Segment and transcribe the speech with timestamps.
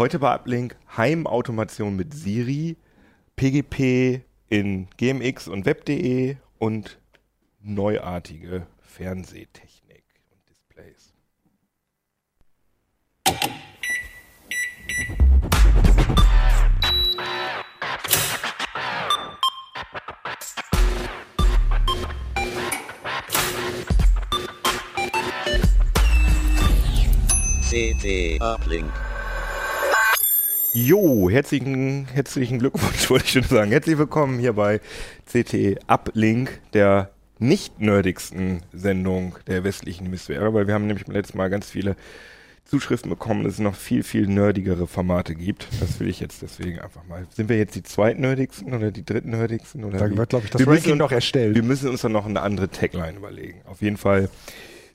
[0.00, 2.76] Heute bei Uplink Heimautomation mit Siri,
[3.34, 7.00] PGP in GMX und Web.de und
[7.58, 11.12] neuartige Fernsehtechnik und Displays.
[27.68, 28.92] CT Uplink.
[30.74, 33.70] Jo, herzlichen, herzlichen Glückwunsch, wollte ich schon sagen.
[33.70, 34.80] Herzlich willkommen hier bei
[35.26, 41.38] CT Uplink, der nicht nerdigsten Sendung der westlichen Hemisphäre, weil wir haben nämlich beim letzten
[41.38, 41.96] Mal ganz viele
[42.66, 45.68] Zuschriften bekommen, dass es noch viel, viel nerdigere Formate gibt.
[45.80, 47.26] Das will ich jetzt deswegen einfach mal.
[47.34, 49.84] Sind wir jetzt die zweitnerdigsten oder die drittnerdigsten?
[49.84, 51.54] Oder Da wird, glaube ich, das wir Ranking müssen, noch erstellt.
[51.54, 53.62] wir müssen uns dann noch eine andere Tagline überlegen.
[53.64, 54.28] Auf jeden Fall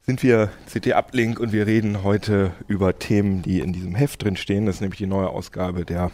[0.06, 4.36] sind wir CT Uplink und wir reden heute über Themen, die in diesem Heft drin
[4.36, 4.66] stehen.
[4.66, 6.12] Das ist nämlich die neue Ausgabe der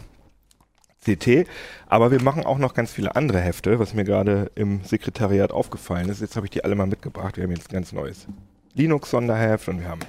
[1.04, 1.46] CT.
[1.86, 6.08] Aber wir machen auch noch ganz viele andere Hefte, was mir gerade im Sekretariat aufgefallen
[6.08, 6.20] ist.
[6.20, 7.36] Jetzt habe ich die alle mal mitgebracht.
[7.36, 8.26] Wir haben jetzt ein ganz neues
[8.74, 10.02] Linux-Sonderheft und wir haben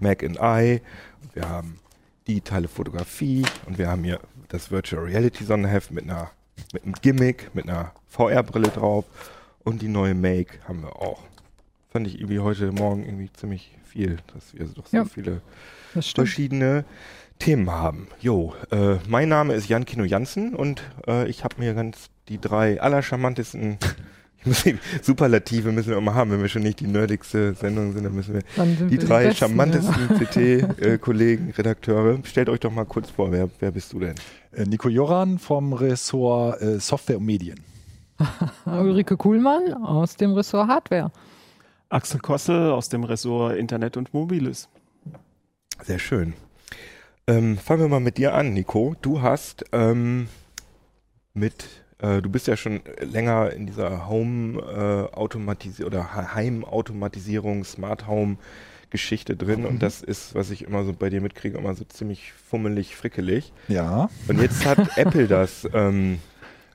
[0.00, 0.80] Mac and I
[1.22, 1.78] und wir haben
[2.26, 6.30] digitale Fotografie und wir haben hier das Virtual Reality Sonderheft mit einer
[6.72, 9.04] mit einem Gimmick, mit einer VR-Brille drauf
[9.62, 11.27] und die neue Make haben wir auch.
[11.90, 15.04] Fand ich irgendwie heute Morgen irgendwie ziemlich viel, dass wir doch so Ja.
[15.04, 15.40] viele
[16.12, 16.84] verschiedene
[17.38, 18.08] Themen haben.
[18.20, 22.38] Jo, äh, mein Name ist Jan Kino Jansen und äh, ich habe mir ganz die
[22.40, 23.78] drei allercharmantesten
[24.40, 27.92] ich muss die Superlative müssen wir immer haben, wenn wir schon nicht die nerdigste Sendung
[27.92, 32.18] sind, dann müssen wir Dann die drei Besten, charmantesten CT-Kollegen, Redakteure.
[32.24, 34.14] Stellt euch doch mal kurz vor, wer, wer bist du denn?
[34.52, 37.60] Äh, Nico Joran vom Ressort äh, Software und Medien.
[38.20, 38.80] Ja.
[38.80, 41.10] Ulrike Kuhlmann aus dem Ressort Hardware.
[41.90, 44.68] Axel Kossel aus dem Ressort Internet und Mobiles.
[45.84, 46.34] Sehr schön.
[47.26, 48.94] Ähm, fangen wir mal mit dir an, Nico.
[49.00, 50.28] Du hast ähm,
[51.34, 51.66] mit,
[51.98, 58.36] äh, du bist ja schon länger in dieser Home-Automatisierung oder Ha- Heimautomatisierung, Smart Home
[58.90, 62.32] Geschichte drin und das ist, was ich immer so bei dir mitkriege, immer so ziemlich
[62.32, 63.52] fummelig, frickelig.
[63.68, 64.08] Ja.
[64.28, 66.20] Und jetzt hat Apple das ähm,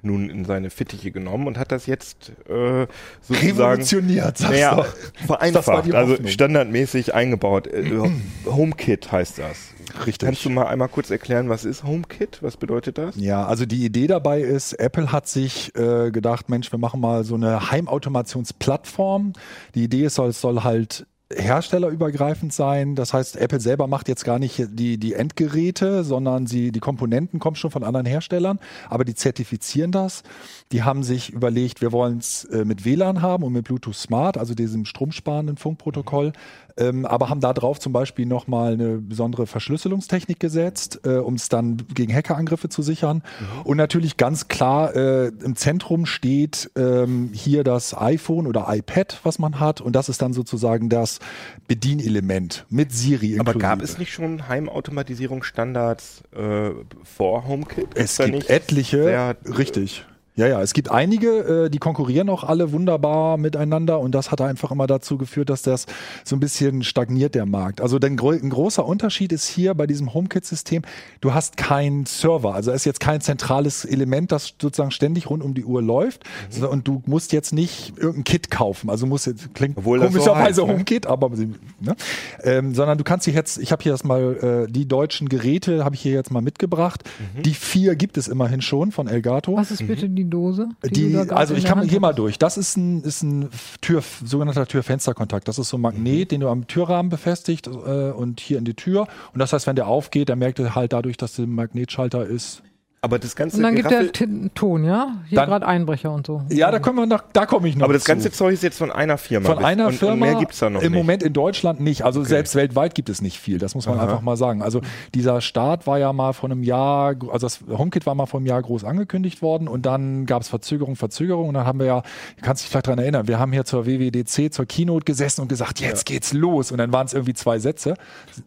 [0.03, 2.87] nun in seine Fittiche genommen und hat das jetzt äh,
[3.21, 5.27] sozusagen Revolutioniert, sagst naja, du.
[5.27, 7.67] Vereinfacht, also standardmäßig eingebaut.
[7.67, 7.91] Äh,
[8.45, 9.73] HomeKit heißt das.
[10.05, 10.27] Richtig.
[10.27, 12.39] Kannst du mal einmal kurz erklären, was ist HomeKit?
[12.41, 13.15] Was bedeutet das?
[13.15, 17.23] Ja, also die Idee dabei ist, Apple hat sich äh, gedacht, Mensch, wir machen mal
[17.23, 19.33] so eine Heimautomationsplattform.
[19.75, 22.95] Die Idee ist, es soll halt herstellerübergreifend sein.
[22.95, 27.39] Das heißt, Apple selber macht jetzt gar nicht die, die Endgeräte, sondern sie, die Komponenten
[27.39, 30.23] kommen schon von anderen Herstellern, aber die zertifizieren das.
[30.71, 34.37] Die haben sich überlegt, wir wollen es äh, mit WLAN haben und mit Bluetooth Smart,
[34.37, 36.33] also diesem stromsparenden Funkprotokoll,
[36.77, 41.49] ähm, aber haben da drauf zum Beispiel nochmal eine besondere Verschlüsselungstechnik gesetzt, äh, um es
[41.49, 43.23] dann gegen Hackerangriffe zu sichern.
[43.63, 49.39] Und natürlich ganz klar äh, im Zentrum steht ähm, hier das iPhone oder iPad, was
[49.39, 49.81] man hat.
[49.81, 51.19] Und das ist dann sozusagen das
[51.67, 53.39] Bedienelement mit Siri.
[53.39, 53.59] Aber inklusive.
[53.59, 56.71] gab es nicht schon Heimautomatisierungsstandards äh,
[57.03, 57.87] vor HomeKit?
[57.95, 60.05] Es gibt etliche, sehr- richtig.
[60.35, 64.41] Ja, ja, es gibt einige, äh, die konkurrieren auch alle wunderbar miteinander und das hat
[64.41, 65.85] einfach immer dazu geführt, dass das
[66.23, 67.81] so ein bisschen stagniert, der Markt.
[67.81, 70.81] Also denn gro ein großer Unterschied ist hier bei diesem HomeKit-System,
[71.21, 75.43] du hast keinen Server, also es ist jetzt kein zentrales Element, das sozusagen ständig rund
[75.43, 79.27] um die Uhr läuft sondern- und du musst jetzt nicht irgendein Kit kaufen, also musst
[79.27, 80.73] jetzt, klingt Obwohl so komischerweise heißt, ne?
[80.73, 81.95] HomeKit, aber ne?
[82.41, 85.85] ähm, sondern du kannst dich jetzt, ich habe hier jetzt mal äh, die deutschen Geräte,
[85.85, 87.03] habe ich hier jetzt mal mitgebracht.
[87.35, 87.43] Mhm.
[87.43, 89.55] Die vier gibt es immerhin schon von Elgato.
[89.55, 90.69] Was ist bitte die Dose?
[90.83, 92.37] Die, du da gerade also ich kann hier mal durch.
[92.39, 93.49] Das ist ein, ist ein
[93.81, 95.47] Tür, sogenannter Tür-Fenster-Kontakt.
[95.47, 98.73] Das ist so ein Magnet, den du am Türrahmen befestigt äh, und hier in die
[98.73, 99.07] Tür.
[99.33, 102.63] Und das heißt, wenn der aufgeht, dann merkt er halt dadurch, dass der Magnetschalter ist.
[103.03, 105.17] Aber das ganze Und dann gibt Geraffel, der T- Ton, ja?
[105.27, 106.41] Hier gerade Einbrecher und so.
[106.49, 107.83] Ja, da kommen wir noch, da komme ich noch.
[107.83, 108.07] aber das zu.
[108.07, 109.53] ganze Zeug ist jetzt von einer Firma.
[109.53, 110.13] Von einer und, Firma.
[110.13, 111.01] Und mehr gibt's da noch Im nicht.
[111.01, 112.03] Moment in Deutschland nicht.
[112.05, 113.57] Also selbst weltweit gibt es nicht viel.
[113.57, 114.03] Das muss man Aha.
[114.05, 114.61] einfach mal sagen.
[114.61, 114.79] Also
[115.13, 118.47] dieser Start war ja mal vor einem Jahr, also das HomeKit war mal vor einem
[118.47, 122.01] Jahr groß angekündigt worden und dann gab es Verzögerung, Verzögerung und dann haben wir ja,
[122.01, 125.49] du kannst dich vielleicht daran erinnern, wir haben hier zur WWDC, zur Keynote gesessen und
[125.49, 126.71] gesagt, jetzt geht's los.
[126.71, 127.95] Und dann waren es irgendwie zwei Sätze.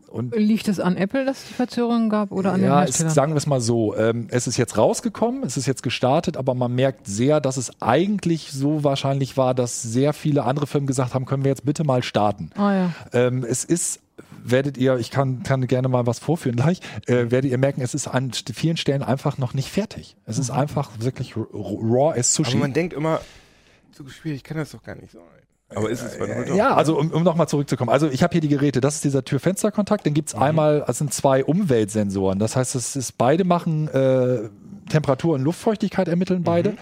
[0.08, 2.86] Und Liegt es an Apple, dass es die Verzögerungen gab oder an den ja, es,
[2.86, 3.12] Herstellern?
[3.12, 3.94] sagen wir es mal so.
[3.94, 7.80] Ähm, es ist jetzt rausgekommen, es ist jetzt gestartet, aber man merkt sehr, dass es
[7.80, 11.84] eigentlich so wahrscheinlich war, dass sehr viele andere Firmen gesagt haben, können wir jetzt bitte
[11.84, 12.50] mal starten.
[12.56, 12.94] ah ja.
[13.12, 14.00] Ähm, es ist
[14.42, 17.94] werdet ihr, ich kann, kann gerne mal was vorführen gleich, äh, werdet ihr merken, es
[17.94, 20.16] ist an vielen Stellen einfach noch nicht fertig.
[20.24, 22.56] Es ist einfach wirklich raw as Aber Sushi.
[22.56, 23.20] man denkt immer,
[23.92, 25.22] so schwierig kann das doch gar nicht sein.
[25.74, 26.54] Aber ist es bei doch?
[26.54, 27.90] Ja, also um, um nochmal zurückzukommen.
[27.90, 31.12] Also ich habe hier die Geräte, das ist dieser Tür-Fenster-Kontakt, dann gibt's einmal, das sind
[31.12, 32.38] zwei Umweltsensoren.
[32.38, 34.48] Das heißt, es ist, beide machen äh,
[34.88, 36.76] Temperatur und Luftfeuchtigkeit ermitteln beide.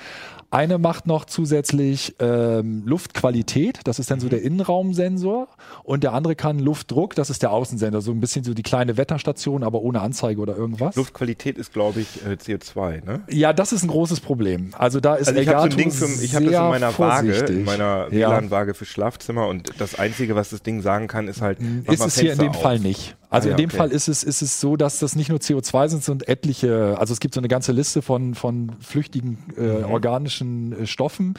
[0.54, 5.48] Eine macht noch zusätzlich ähm, Luftqualität, das ist dann so der Innenraumsensor.
[5.82, 8.00] Und der andere kann Luftdruck, das ist der Außensensor.
[8.00, 10.94] So ein bisschen so die kleine Wetterstation, aber ohne Anzeige oder irgendwas.
[10.94, 13.22] Luftqualität ist, glaube ich, äh, CO2, ne?
[13.30, 14.70] Ja, das ist ein großes Problem.
[14.78, 18.30] Also da ist Also ich habe so habe das in meiner Waage, in meiner Ja.
[18.30, 21.58] WLAN-Waage für Schlafzimmer und das Einzige, was das Ding sagen kann, ist halt,
[21.90, 22.82] ist es hier in dem Fall auf.
[22.82, 23.16] nicht.
[23.30, 23.78] Also Ah, in dem okay.
[23.78, 27.12] Fall ist es, ist es so, dass das nicht nur CO2 sind, sondern etliche, also
[27.12, 29.84] es gibt so eine ganze Liste von, von flüchtigen äh, Mhm.
[29.90, 31.34] organischen äh, Stoffen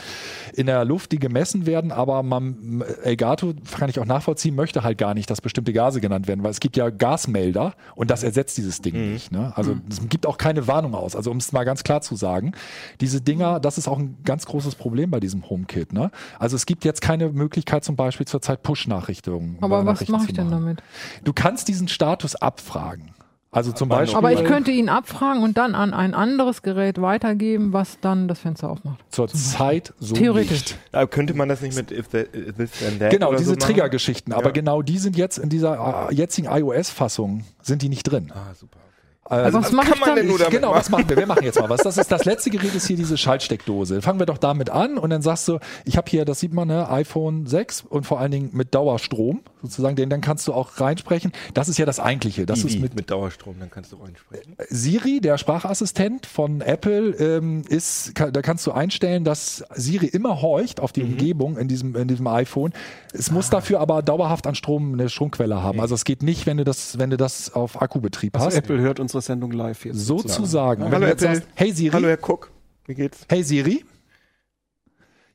[0.54, 4.98] in der Luft, die gemessen werden, aber man, Elgato, kann ich auch nachvollziehen, möchte halt
[4.98, 8.57] gar nicht, dass bestimmte Gase genannt werden, weil es gibt ja Gasmelder und das ersetzt
[8.57, 9.13] dieses Ding Mhm.
[9.13, 9.31] nicht.
[9.31, 9.52] Ne?
[9.56, 11.16] Also es gibt auch keine Warnung aus.
[11.16, 12.54] Also um es mal ganz klar zu sagen,
[13.02, 15.94] diese Dinger, das ist auch ein ganz großes Problem bei diesem HomeKit.
[15.94, 16.12] Ne?
[16.40, 19.57] Also es gibt jetzt keine Möglichkeit zum Beispiel zurzeit Push-Nachrichtungen.
[19.62, 20.81] Aber was mache ich denn damit?
[21.24, 23.12] Du kannst diesen Status abfragen.
[23.56, 27.02] Also zum Aber Beispiel Aber ich könnte ihn abfragen und dann an ein anderes Gerät
[27.02, 29.00] weitergeben, was dann das Fenster aufmacht.
[29.10, 30.52] zur Zeit so Theoretisch.
[30.52, 30.78] nicht.
[30.92, 33.52] Aber könnte man das nicht mit if, the, if this then that Genau, oder diese
[33.52, 33.56] so?
[33.56, 34.34] Triggergeschichten.
[34.34, 34.52] Aber Ja.
[34.52, 38.31] genau die sind jetzt in dieser äh, jetzigen iOS-Fassung, sind die nicht drin.
[38.36, 38.78] Ah, super.
[39.27, 40.77] Also, was kann ich man denn nur damit genau, machen?
[40.80, 41.18] was machen wir?
[41.18, 41.81] Wir machen jetzt mal was.
[41.81, 44.04] Das ist das letzte Gerät ist hier diese Schaltsteckdose.
[44.04, 46.68] Fangen wir doch damit an und dann sagst du, ich habe hier, das sieht man,
[46.68, 50.80] ne, iPhone 6 und vor allen Dingen mit Dauerstrom sozusagen, den dann kannst du auch
[50.80, 51.31] reinsprechen.
[51.56, 52.45] Das ist ja das eigentliche.
[52.45, 54.56] Das ist mit mit Dauerstrom, dann kannst du reinsprechen.
[54.69, 60.42] Siri, der Sprachassistent von Apple, ähm, ist, ka- da kannst du einstellen, dass Siri immer
[60.44, 61.12] horcht auf die Mhm.
[61.13, 62.74] Umgebung in diesem, in diesem iPhone.
[63.12, 63.33] Es Ah.
[63.33, 65.80] muss dafür aber dauerhaft an Strom eine Stromquelle haben.
[65.81, 68.56] Also es geht nicht, wenn du das, wenn du das auf Akkubetrieb Also hast.
[68.56, 70.00] Apple hört unsere Sendung live jetzt.
[70.00, 70.84] Sozusagen.
[70.84, 71.36] Wenn Hallo du jetzt Apple.
[71.38, 72.52] sagst, hey Siri, Hallo Herr Cook,
[72.86, 73.26] wie geht's?
[73.30, 73.86] hey Siri.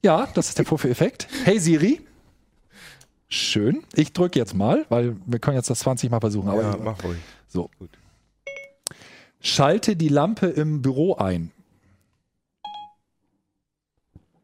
[0.03, 1.29] Ja, das ist der Vorführeffekt.
[1.44, 2.00] Hey Siri.
[3.29, 3.82] Schön.
[3.94, 6.49] Ich drücke jetzt mal, weil wir können jetzt das 20 Mal versuchen.
[6.49, 7.19] Aber ja, mach ruhig.
[7.49, 7.71] so.
[7.79, 7.91] Gut.
[9.41, 11.50] Schalte die Lampe im Büro ein.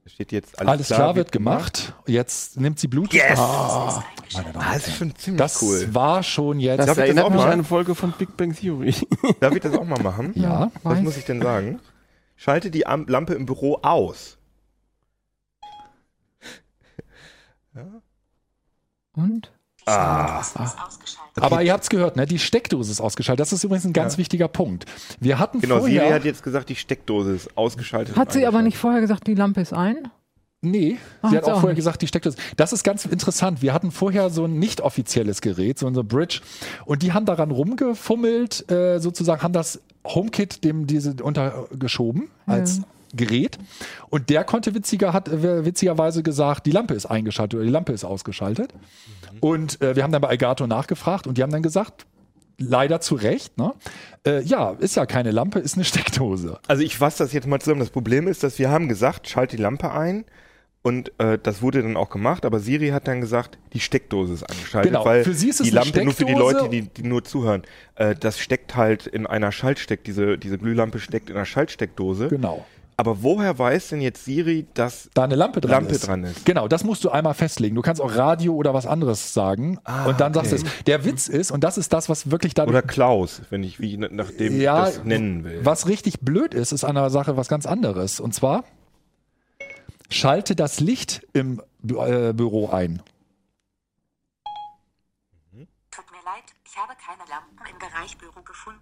[0.07, 1.93] Da steht jetzt alles, Alles klar, wird gemacht.
[2.07, 3.13] Jetzt nimmt sie Bluetooth.
[3.13, 3.41] Yes!
[3.41, 5.93] Und das ist schon ziemlich das cool.
[5.93, 6.79] war schon jetzt.
[6.79, 7.47] Das das erinnert auch mich mal?
[7.47, 8.95] an eine Folge von Big Bang Theory.
[9.41, 10.31] Darf ich das auch mal machen?
[10.37, 10.71] ja.
[10.85, 11.03] Was weiß.
[11.03, 11.81] muss ich denn sagen?
[12.37, 14.39] Schalte die Am Lampe im Büro aus.
[19.13, 19.51] Und?
[19.87, 20.43] Ah,
[21.37, 22.27] Aber ihr habt es gehört, ne?
[22.27, 23.41] Die Steckdose ist ausgeschaltet.
[23.41, 24.85] Das ist übrigens ein ganz wichtiger Punkt.
[25.21, 25.79] Wir hatten genau.
[25.79, 26.03] vorher.
[26.03, 28.17] Siri hat jetzt gesagt, die Steckdose ist ausgeschaltet.
[28.17, 30.09] Hat sie aber nicht vorher gesagt, die Lampe ist ein?
[30.63, 31.77] Nee, Ah, sie hat auch auch vorher nicht.
[31.77, 32.37] gesagt, die Steckdose.
[32.57, 33.63] Das ist ganz interessant.
[33.63, 36.41] Wir hatten vorher so ein nicht offizielles Gerät, so eine Bridge,
[36.87, 42.81] und die haben daran rumgefummelt, äh, sozusagen, haben das HomeKit dem diese untergeschoben als
[43.17, 43.59] Gerät.
[44.11, 47.93] Und der konnte witziger, hat äh, witzigerweise gesagt, die Lampe ist eingeschaltet oder die Lampe
[47.93, 48.73] ist ausgeschaltet.
[49.41, 52.07] Und äh, wir haben dann bei Elgato nachgefragt und die haben dann gesagt,
[52.59, 53.75] leider zu Recht, ne?
[54.27, 56.59] Äh, ja, ist ja keine Lampe, ist eine Steckdose.
[56.67, 57.81] Also ich fasse das jetzt mal zusammen.
[57.81, 60.25] Das Problem ist, dass wir haben gesagt, schalte die Lampe ein.
[60.83, 64.45] Und äh, das wurde dann auch gemacht, aber Siri hat dann gesagt, die Steckdose ist
[64.45, 66.33] angeschaltet, Genau, weil für sie ist es die Lampe, nur für die.
[66.33, 67.63] Leute, die, die nur zuhören,
[67.97, 72.29] äh, das steckt halt in einer Schaltsteck, diese, diese Glühlampe steckt in einer Schaltsteckdose.
[72.29, 72.65] Genau.
[72.99, 76.07] Aber woher weiß denn jetzt Siri, dass da eine Lampe dran Lampe ist.
[76.07, 76.47] dran ist?
[76.47, 77.75] Genau, das musst du einmal festlegen.
[77.75, 79.79] Du kannst auch Radio oder was anderes sagen.
[79.85, 80.49] Ah, und dann okay.
[80.49, 80.85] sagst du es.
[80.85, 82.69] Der Witz ist, und das ist das, was wirklich dann.
[82.69, 85.61] Oder Klaus, wenn ich wie nach dem ja, das nennen will.
[85.63, 88.19] was richtig blöd ist, ist an der Sache was ganz anderes.
[88.19, 88.65] Und zwar
[90.09, 93.03] schalte das Licht im Bü äh, Büro ein.
[95.91, 98.81] Tut mir leid, ich habe keine Lampen im Bereich Büro gefunden.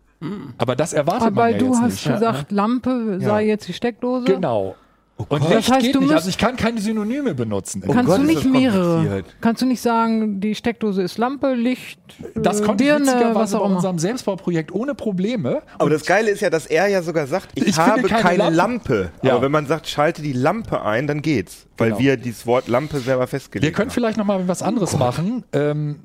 [0.59, 2.13] Aber das erwartet Aber man ja du jetzt hast nicht.
[2.13, 4.25] gesagt, Lampe sei jetzt die Steckdose.
[4.27, 4.77] Genau.
[5.17, 5.43] Und Gott.
[5.43, 6.13] Licht Das heißt, geht du nicht.
[6.13, 7.81] Also ich kann keine Synonyme benutzen.
[7.83, 9.23] Kannst Gott, du nicht mehrere?
[9.41, 12.01] Kannst du nicht sagen, die Steckdose ist Lampe, Licht,
[12.35, 13.77] das äh, konnte ich Birne, was witzigerweise auch bei immer.
[13.77, 15.63] unserem Selbstbauprojekt ohne Probleme.
[15.79, 18.51] Aber das Geile ist ja, dass er ja sogar sagt, ich, Ich habe keine keine,
[18.51, 18.57] Lampe.
[18.95, 19.13] Lampe.
[19.23, 19.35] Ja.
[19.35, 21.67] Aber wenn man sagt, schalte die Lampe ein, dann geht's.
[21.79, 22.01] Weil Genau.
[22.01, 23.95] wir dieses Wort Lampe selber festgelegt Wir können haben.
[23.95, 25.45] vielleicht noch mal was anderes machen.
[25.53, 26.01] Ähm,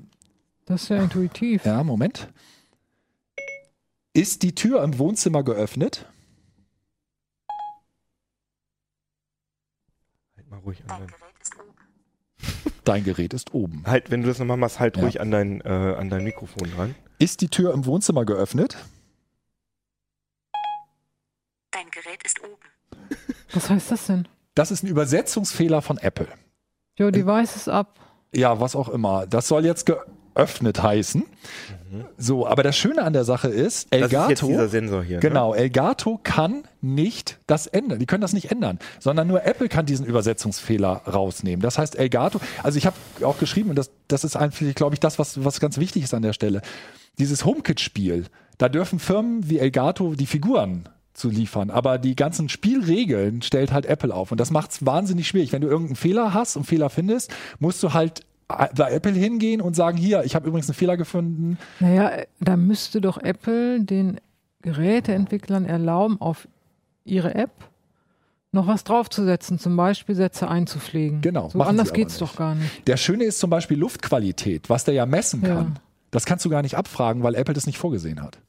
[0.68, 1.66] Das ist ja intuitiv.
[1.66, 2.28] Ja, Moment.
[4.14, 6.08] Ist die Tür im Wohnzimmer geöffnet?
[10.36, 12.74] Halt mal ruhig an Dein Gerät ist oben.
[12.86, 13.84] Dein Gerät ist oben.
[13.86, 15.04] halt, wenn du das nochmal machst, halt Ja.
[15.04, 16.96] ruhig an dein, äh, an dein Mikrofon dran.
[17.20, 18.78] Ist die Tür im Wohnzimmer geöffnet?
[21.72, 23.08] Dein Gerät ist oben.
[23.54, 24.28] Was heißt das denn?
[24.56, 26.28] Das ist ein Übersetzungsfehler von Apple.
[27.00, 28.00] Your device ist ab.
[28.36, 29.26] Ja, was auch immer.
[29.26, 29.86] Das soll jetzt
[30.40, 31.24] geöffnet heißen.
[32.18, 35.18] So, aber das Schöne an der Sache ist, Das ist Elgato, dieser Sensor hier.
[35.18, 35.22] Ne?
[35.22, 38.00] genau, Elgato kann nicht das ändern.
[38.00, 41.62] Die können das nicht ändern, sondern nur Apple kann diesen Übersetzungsfehler rausnehmen.
[41.62, 45.00] Das heißt, Elgato, also ich habe auch geschrieben, und das, das ist eigentlich, glaube ich,
[45.00, 46.62] das, was, was ganz wichtig ist an der Stelle.
[47.18, 48.26] Dieses HomeKit-Spiel,
[48.58, 53.86] da dürfen Firmen wie Elgato die Figuren zu liefern, aber die ganzen Spielregeln stellt halt
[53.86, 55.52] Apple auf und das macht es wahnsinnig schwierig.
[55.52, 59.76] Wenn du irgendeinen Fehler hast und Fehler findest, musst du halt bei Apple hingehen und
[59.76, 61.58] sagen, hier, ich habe übrigens einen Fehler gefunden.
[61.80, 64.20] Naja, da müsste doch Apple den
[64.64, 66.48] Geräteentwicklern erlauben, auf
[67.06, 67.52] ihre App
[68.52, 71.22] noch was draufzusetzen, zum Beispiel Sätze einzupflegen.
[71.22, 72.22] Genau, So anders geht's nicht.
[72.22, 72.88] doch gar nicht.
[72.88, 75.56] Der Schöne ist zum Beispiel Luftqualität, was der ja messen Ja.
[75.56, 75.80] kann.
[76.12, 78.40] Das kannst du gar nicht abfragen, weil Apple das nicht vorgesehen hat.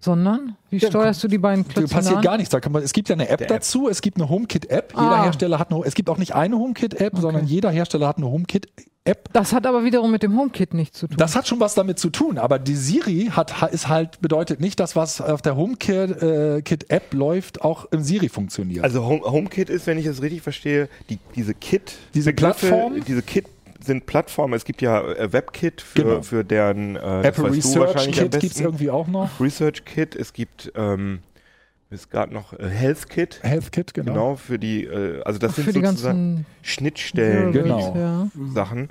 [0.00, 2.22] Sondern, wie Ja, steuerst du die beiden Klötzchen passiert an?
[2.22, 2.50] gar nichts.
[2.50, 3.60] Da kann man, es gibt ja eine App Der App.
[3.60, 4.92] dazu, es gibt eine HomeKit-App.
[4.92, 5.24] Jeder Ah.
[5.24, 8.84] Hersteller hat eine, es gibt auch nicht eine HomeKit-App, sondern jeder Hersteller hat eine HomeKit-App.
[9.34, 11.16] Das hat aber wiederum mit dem HomeKit nichts zu tun.
[11.18, 14.60] Das hat schon was damit zu tun, aber die Siri hat, ha- ist halt, bedeutet
[14.60, 18.82] nicht, dass was auf der HomeKit-App läuft, auch im Siri funktioniert.
[18.82, 21.92] Also Home, HomeKit ist, wenn ich es richtig verstehe, die, diese Kit.
[22.14, 23.04] Diese Begriffe, Plattform?
[23.06, 23.44] Diese Kit
[23.84, 24.54] sind Plattformen.
[24.54, 26.22] Es gibt ja äh, WebKit für, Genau.
[26.22, 29.38] für deren äh, Apple Research Kit gibt es irgendwie auch noch.
[29.38, 31.18] Research Kit, es gibt ähm,
[31.90, 33.40] ist gerade noch äh, Health Kit.
[33.42, 34.12] Health Kit, genau.
[34.12, 37.94] Genau, für die, äh, also das Auch sind sozusagen Schnittstellen, Genau.
[37.96, 38.30] Ja.
[38.52, 38.88] Sachen.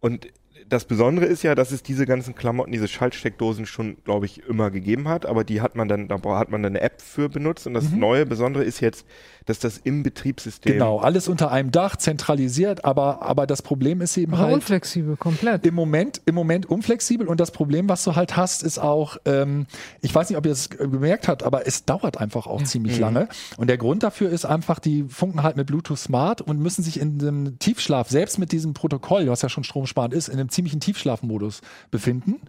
[0.00, 0.28] Und
[0.68, 4.70] das Besondere ist ja, dass es diese ganzen Klamotten, diese Schaltsteckdosen schon, glaube ich, immer
[4.70, 7.66] gegeben hat, aber die hat man dann, da hat man dann eine App für benutzt.
[7.66, 9.06] Und das neue Besondere ist jetzt,
[9.46, 14.16] dass das im Betriebssystem Genau, alles unter einem Dach, zentralisiert, aber, aber das Problem ist
[14.16, 14.54] eben Aber halt.
[14.54, 15.66] unflexibel, komplett.
[15.66, 19.66] Im Moment, im Moment unflexibel und das Problem, was du halt hast, ist auch, ähm,
[20.00, 23.28] ich weiß nicht, ob ihr es gemerkt habt, aber es dauert einfach auch ziemlich lange.
[23.56, 26.98] Und der Grund dafür ist einfach, die funken halt mit Bluetooth Smart und müssen sich
[27.00, 30.80] in dem Tiefschlaf, selbst mit diesem Protokoll, was ja schon stromsparend ist, in einem ziemlichen
[30.80, 31.60] Tiefschlafmodus
[31.90, 32.40] befinden.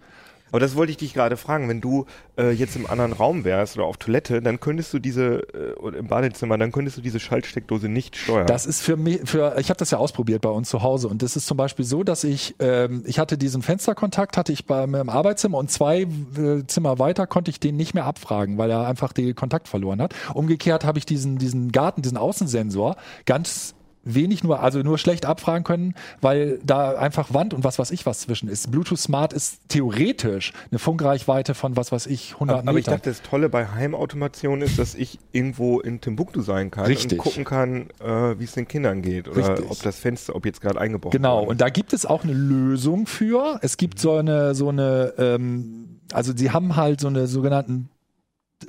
[0.56, 1.68] Aber das wollte ich dich gerade fragen.
[1.68, 2.06] Wenn du
[2.38, 6.08] äh, jetzt im anderen Raum wärst oder auf Toilette, dann könntest du diese, äh, im
[6.08, 8.48] Badezimmer, dann könntest du diese Schaltsteckdose nicht steuern.
[8.48, 11.22] Das ist für mich, für, ich habe das ja ausprobiert bei uns zu Hause und
[11.24, 14.88] das ist zum Beispiel so, dass ich, ähm, ich hatte diesen Fensterkontakt, hatte ich bei
[14.88, 18.72] mir im Arbeitszimmer und zwei äh, Zimmer weiter konnte ich den nicht mehr abfragen, weil
[18.72, 20.16] er einfach den Kontakt verloren hat.
[20.34, 22.96] Umgekehrt habe ich diesen, diesen Garten, diesen Außensensor
[23.26, 23.75] ganz
[24.06, 28.06] wenig nur, also nur schlecht abfragen können, weil da einfach Wand und was weiß ich
[28.06, 28.72] was zwischen ist.
[28.72, 33.00] Bluetooth Smart ist theoretisch eine Funkreichweite von was weiß ich 100 aber, aber ich Metern.
[33.00, 37.14] dachte, das Tolle bei Heimautomation ist, dass ich irgendwo in Timbuktu sein kann Richtig.
[37.20, 39.70] und gucken kann, äh, wie es den Kindern geht oder Richtig.
[39.72, 42.34] ob das Fenster, ob jetzt gerade eingebrochen Genau, worden und da gibt es auch eine
[42.34, 43.60] Lösung für.
[43.62, 47.90] Es gibt so eine, so eine, ähm, also sie haben halt so eine sogenannten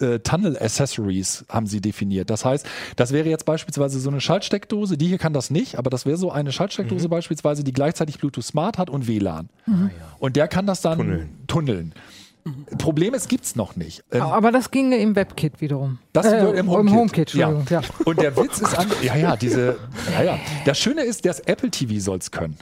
[0.00, 2.30] äh, Tunnel Accessories haben sie definiert.
[2.30, 5.90] Das heißt, das wäre jetzt beispielsweise so eine Schaltsteckdose, die hier kann das nicht, aber
[5.90, 9.48] das wäre so eine Schaltsteckdose beispielsweise, die gleichzeitig Bluetooth Smart hat und WLAN.
[10.18, 11.28] Und der kann das dann Tunneln.
[11.46, 11.94] tunneln.
[12.78, 14.04] Problem ist, gibt's noch nicht.
[14.12, 15.98] Ähm, Aber das ginge im WebKit wiederum.
[16.12, 16.94] Das Äh, im HomeKit.
[16.96, 17.66] HomeKit, Entschuldigung.
[17.70, 17.80] Ja.
[18.04, 19.76] Und der Witz ist an, ja, ja, diese,
[20.16, 20.38] ja, ja.
[20.64, 22.56] Das Schöne ist, das Apple TV soll's können.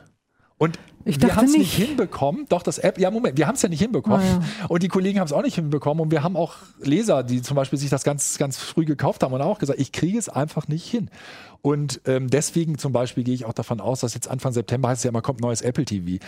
[0.56, 2.46] Und Ich wir haben es nicht hinbekommen.
[2.48, 4.20] Doch, das App, ja, Moment, wir haben es ja nicht hinbekommen.
[4.20, 6.02] Ah, Und die Kollegen haben es auch nicht hinbekommen.
[6.02, 9.32] Und wir haben auch Leser, die zum Beispiel sich das ganz, ganz früh gekauft haben
[9.34, 11.10] und auch gesagt, ich kriege es einfach nicht hin.
[11.60, 15.00] Und ähm, deswegen zum Beispiel gehe ich auch davon aus, dass jetzt Anfang September heißt
[15.00, 16.24] es ja immer, kommt neues Apple TV.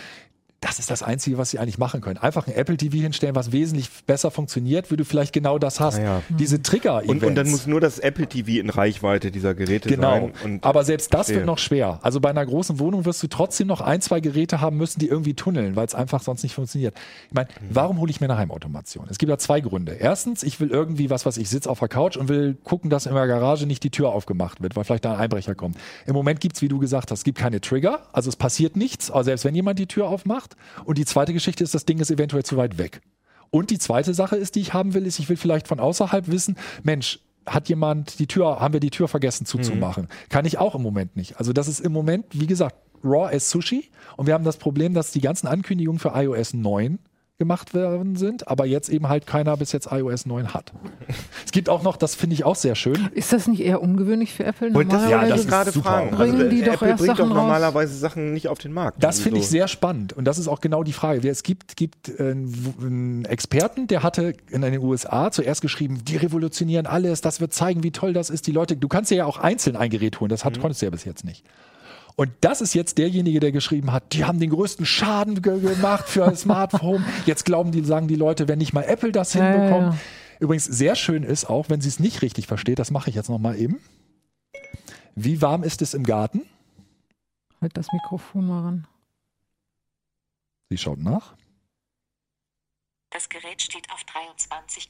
[0.59, 2.17] Das ist das Einzige, was sie eigentlich machen können.
[2.17, 5.99] Einfach ein Apple TV hinstellen, was wesentlich besser funktioniert, wie du vielleicht genau das hast.
[5.99, 6.21] Ah ja.
[6.29, 10.09] Diese trigger Und, und dann muss nur das Apple TV in Reichweite dieser Geräte Genau.
[10.11, 10.33] sein.
[10.43, 11.99] Und Aber selbst das wird noch schwer.
[12.01, 15.07] Also bei einer großen Wohnung wirst du trotzdem noch ein, zwei Geräte haben müssen, die
[15.07, 16.95] irgendwie tunneln, weil es einfach sonst nicht funktioniert.
[17.27, 17.67] Ich meine, Mhm.
[17.69, 19.05] warum hole ich mir eine Heimautomation?
[19.11, 19.93] Es gibt da zwei Gründe.
[19.93, 23.05] Erstens, ich will irgendwie was, was ich sitze auf der Couch und will gucken, dass
[23.05, 25.77] in der Garage nicht die Tür aufgemacht wird, weil vielleicht da ein Einbrecher kommt.
[26.07, 29.11] Im Moment gibt's, wie du gesagt hast, es gibt keine Trigger, also es passiert nichts,
[29.11, 30.46] aber selbst wenn jemand die Tür aufmacht.
[30.85, 33.01] Und die zweite Geschichte ist, das Ding ist eventuell zu weit weg.
[33.49, 36.27] Und die zweite Sache ist, die ich haben will, ist, ich will vielleicht von außerhalb
[36.27, 40.09] wissen, Mensch, hat jemand die Tür, haben wir die Tür vergessen zuzumachen?
[40.29, 41.37] Kann ich auch im Moment nicht.
[41.39, 43.89] Also das ist im Moment, wie gesagt, raw as Sushi.
[44.17, 46.99] Und wir haben das Problem, dass die ganzen Ankündigungen für iOS 9
[47.37, 50.73] gemacht werden sind, aber jetzt eben halt keiner bis jetzt iOS 9 hat.
[51.45, 54.33] es gibt auch noch, das finde ich auch sehr schön, Ist das nicht eher ungewöhnlich
[54.33, 54.69] für Apple?
[54.71, 56.11] Und das, ja, Normalerweise das ist gerade fragen.
[56.17, 57.41] Bringen also, die doch Apple erst bringt Sachen doch raus.
[57.43, 59.03] normalerweise Sachen nicht auf den Markt.
[59.03, 59.51] Das Also finde ich so.
[59.51, 61.27] sehr spannend und das ist auch genau die Frage.
[61.29, 66.87] Es gibt, gibt äh, einen Experten, der hatte in den USA zuerst geschrieben, die revolutionieren
[66.87, 68.47] alles, das wird zeigen, wie toll das ist.
[68.47, 70.87] Die Leute, du kannst dir ja auch einzeln ein Gerät holen, das hat, konntest du
[70.87, 71.45] ja bis jetzt nicht.
[72.19, 76.09] Und das ist jetzt derjenige, der geschrieben hat, die haben den größten Schaden ge gemacht
[76.09, 77.05] für das Smartphone.
[77.27, 79.93] Jetzt glauben die, sagen die Leute, wenn nicht mal Apple das Ja, ja, hinbekommt.
[79.93, 79.99] ja.
[80.39, 83.29] Übrigens sehr schön ist auch, wenn sie es nicht richtig versteht, das mache ich jetzt
[83.29, 83.79] noch mal eben.
[85.13, 86.41] Wie warm ist es im Garten?
[87.61, 88.87] Halt das Mikrofon mal ran.
[90.69, 91.35] Sie schaut nach.
[93.11, 94.89] Das Gerät steht auf 23,5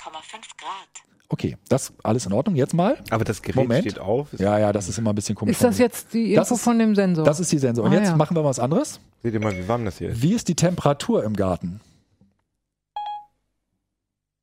[0.58, 1.17] Grad.
[1.30, 2.56] Okay, das alles in Ordnung.
[2.56, 2.98] Jetzt mal.
[3.10, 3.82] Aber das Gerät Moment.
[3.82, 4.28] steht auf.
[4.38, 5.54] Ja, ja, das ist immer ein bisschen komisch.
[5.58, 7.26] Ist das jetzt die Das Info ist- von dem Sensor?
[7.26, 7.84] Das ist die Sensor.
[7.86, 8.16] Und Ah, jetzt ja.
[8.16, 9.00] machen wir was anderes.
[9.24, 10.22] Seht ihr mal, wie warm das hier ist?
[10.22, 11.82] Wie ist die Temperatur im Garten?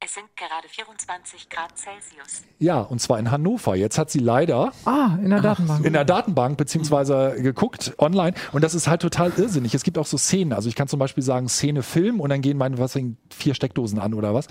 [0.01, 2.43] Es sind gerade 24 Grad Celsius.
[2.59, 3.75] Ja, und zwar in Hannover.
[3.75, 5.85] Jetzt hat sie leider ah, in der Datenbank.
[5.87, 9.75] in der Datenbank beziehungsweise geguckt online und das ist halt total irrsinnig.
[9.75, 10.53] Es gibt auch so Szenen.
[10.53, 12.99] Also ich kann zum Beispiel sagen Szene Film und dann gehen meine was
[13.31, 14.47] vier Steckdosen an oder was.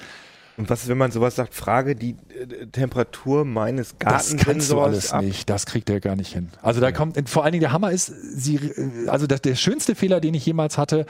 [0.58, 4.80] Und was ist, wenn man sowas sagt, frage die äh, Temperatur meines Das kannst du
[4.80, 5.24] alles ab?
[5.24, 5.50] nicht.
[5.50, 6.50] Das kriegt er gar nicht hin.
[6.62, 9.96] Also da kommt, vor allen Dingen der Hammer ist, sie, äh, also das, der schönste
[9.96, 11.06] Fehler, den ich jemals hatte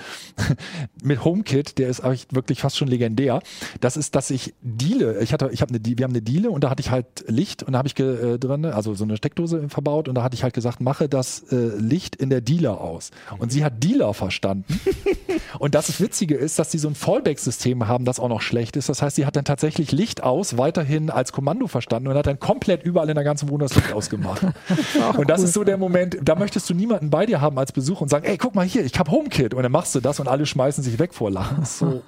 [1.03, 3.41] mit HomeKit, der ist eigentlich wirklich fast schon legendär.
[3.81, 6.63] Das ist, dass ich Diele, ich hatte, ich habe eine, wir haben eine Diele und
[6.63, 9.67] da hatte ich halt Licht und da habe ich äh, drin, also so eine Steckdose
[9.67, 13.11] verbaut und da hatte ich halt gesagt, mache das äh, Licht in der Dealer aus.
[13.39, 14.79] Und sie hat Dealer verstanden.
[15.59, 18.89] Und das Witzige ist, dass sie so ein Fallback-System haben, das auch noch schlecht ist.
[18.89, 22.39] Das heißt, sie hat dann tatsächlich Licht aus weiterhin als Kommando verstanden und hat dann
[22.39, 24.45] komplett überall in der ganzen Wohnung das Licht ausgemacht.
[25.17, 28.01] und das ist so der Moment, da möchtest du niemanden bei dir haben als Besuch
[28.01, 29.53] und sagen, ey, guck mal hier, ich hab HomeKit.
[29.53, 31.63] Und dann machst du das und alle schmeißen sich weg vor Lachen.
[31.73, 32.03] So.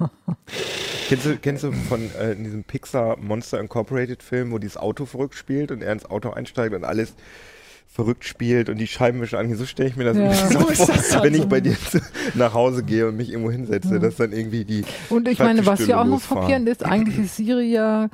[1.09, 5.05] Kennst du, kennst du von äh, in diesem Pixar Monster Incorporated Film, wo dieses Auto
[5.05, 7.15] verrückt spielt und er ins Auto einsteigt und alles
[7.95, 9.57] verrückt spielt und die Scheibenwischer angehen.
[9.57, 10.23] So stelle ich mir das Ja.
[10.25, 11.47] irgendwie So vor, das wenn ich so.
[11.47, 11.77] bei dir
[12.33, 15.87] nach Hause gehe und mich irgendwo hinsetze, dass dann irgendwie die Und ich meine, was
[15.87, 18.09] ja auch noch frappierend ist, eigentlich ist Siri ja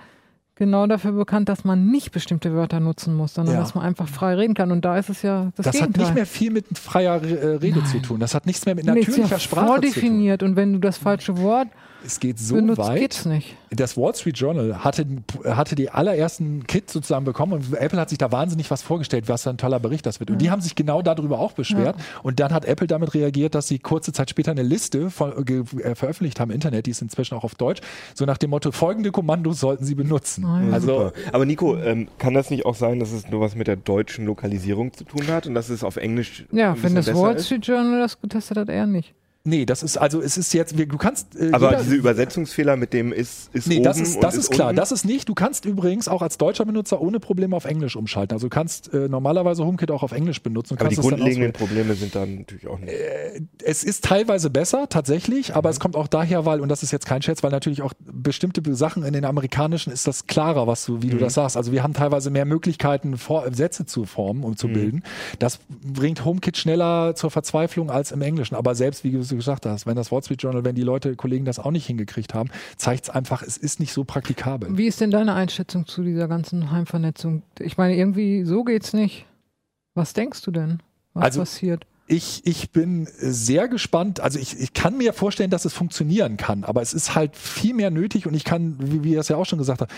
[0.53, 3.61] genau dafür bekannt, dass man nicht bestimmte Wörter nutzen muss, sondern Ja.
[3.61, 4.71] dass man einfach frei reden kann.
[4.71, 6.03] Und da ist es ja das, Das hat Gegenteil.
[6.05, 8.19] nicht mehr viel mit freier äh, Rede zu tun.
[8.19, 9.81] Das hat nichts mehr mit Nee, ist natürlicher ja Sprache zu tun.
[9.81, 10.43] vordefiniert.
[10.43, 11.69] Und wenn du das falsche Wort
[12.05, 12.99] Es geht so benutzt, weit.
[12.99, 13.55] geht's nicht.
[13.69, 15.05] das Wall Street Journal hatte,
[15.45, 19.43] hatte die allerersten Kit sozusagen bekommen und Apple hat sich da wahnsinnig was vorgestellt, was
[19.43, 20.31] für ein toller Bericht das wird.
[20.31, 21.95] Und die haben sich genau darüber auch beschwert.
[22.23, 25.63] Und dann hat Apple damit reagiert, dass sie kurze Zeit später eine Liste von, ge,
[25.83, 27.81] äh, veröffentlicht haben im Internet, die ist inzwischen auch auf Deutsch,
[28.13, 30.45] so nach dem Motto, folgende Kommandos sollten sie benutzen.
[30.71, 31.13] Also Super.
[31.33, 34.25] Aber Nico, ähm, kann das nicht auch sein, dass es nur was mit der deutschen
[34.25, 37.45] Lokalisierung zu tun hat und dass es auf Englisch Ja, wenn das Wall ist?
[37.45, 39.13] Street Journal das getestet hat, eher nicht.
[39.43, 42.93] Nee, das ist also es ist jetzt, du kannst äh, Aber jeder- diese Übersetzungsfehler mit
[42.93, 44.69] dem ist, ist Nee, oben das ist, das ist klar.
[44.69, 44.77] unten?
[44.77, 45.27] Das ist nicht.
[45.29, 48.33] Du kannst übrigens auch als deutscher Benutzer ohne Probleme auf Englisch umschalten.
[48.35, 50.77] Also du kannst äh, normalerweise HomeKit auch auf Englisch benutzen.
[50.79, 51.53] aber die grundlegenden.
[51.53, 52.93] Probleme sind dann natürlich auch nicht.
[53.63, 55.73] Es ist teilweise besser, tatsächlich, aber Mhm.
[55.73, 58.61] es kommt auch daher, weil, und das ist jetzt kein Scherz, weil natürlich auch bestimmte
[58.75, 61.11] Sachen in den amerikanischen ist das klarer, was du, wie Mhm.
[61.11, 61.57] du das sagst.
[61.57, 64.73] Also wir haben teilweise mehr Möglichkeiten, vor, Sätze zu formen und zu Mhm.
[64.73, 65.03] bilden.
[65.39, 68.55] Das bringt HomeKit schneller zur Verzweiflung als im Englischen.
[68.55, 71.45] Aber selbst, wie du gesagt hast, wenn das Wall Street Journal, wenn die Leute, Kollegen
[71.45, 74.77] das auch nicht hingekriegt haben, zeigt es einfach, es ist nicht so praktikabel.
[74.77, 77.43] Wie ist denn deine Einschätzung zu dieser ganzen Heimvernetzung?
[77.59, 79.25] Ich meine, irgendwie so geht's nicht.
[79.95, 80.81] Was denkst du denn,
[81.13, 81.85] was Also- passiert?
[82.11, 84.19] Ich, ich bin sehr gespannt.
[84.19, 87.73] Also ich, ich kann mir vorstellen, dass es funktionieren kann, aber es ist halt viel
[87.73, 89.89] mehr nötig und ich kann, wie er es ja auch schon gesagt hat,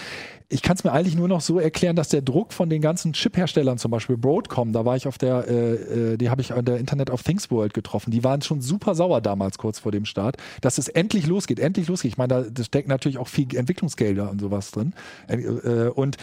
[0.48, 3.14] ich kann es mir eigentlich nur noch so erklären, dass der Druck von den ganzen
[3.14, 5.74] Chip-Herstellern, zum Beispiel Broadcom, da war ich auf der, äh,
[6.14, 8.94] äh, die habe ich an der Internet of Things World getroffen, die waren schon super
[8.94, 12.12] sauer damals kurz vor dem Start, dass es endlich losgeht, endlich losgeht.
[12.12, 14.94] Ich meine, da steckt natürlich auch viel Entwicklungsgelder und sowas drin.
[15.28, 16.18] Äh, äh, und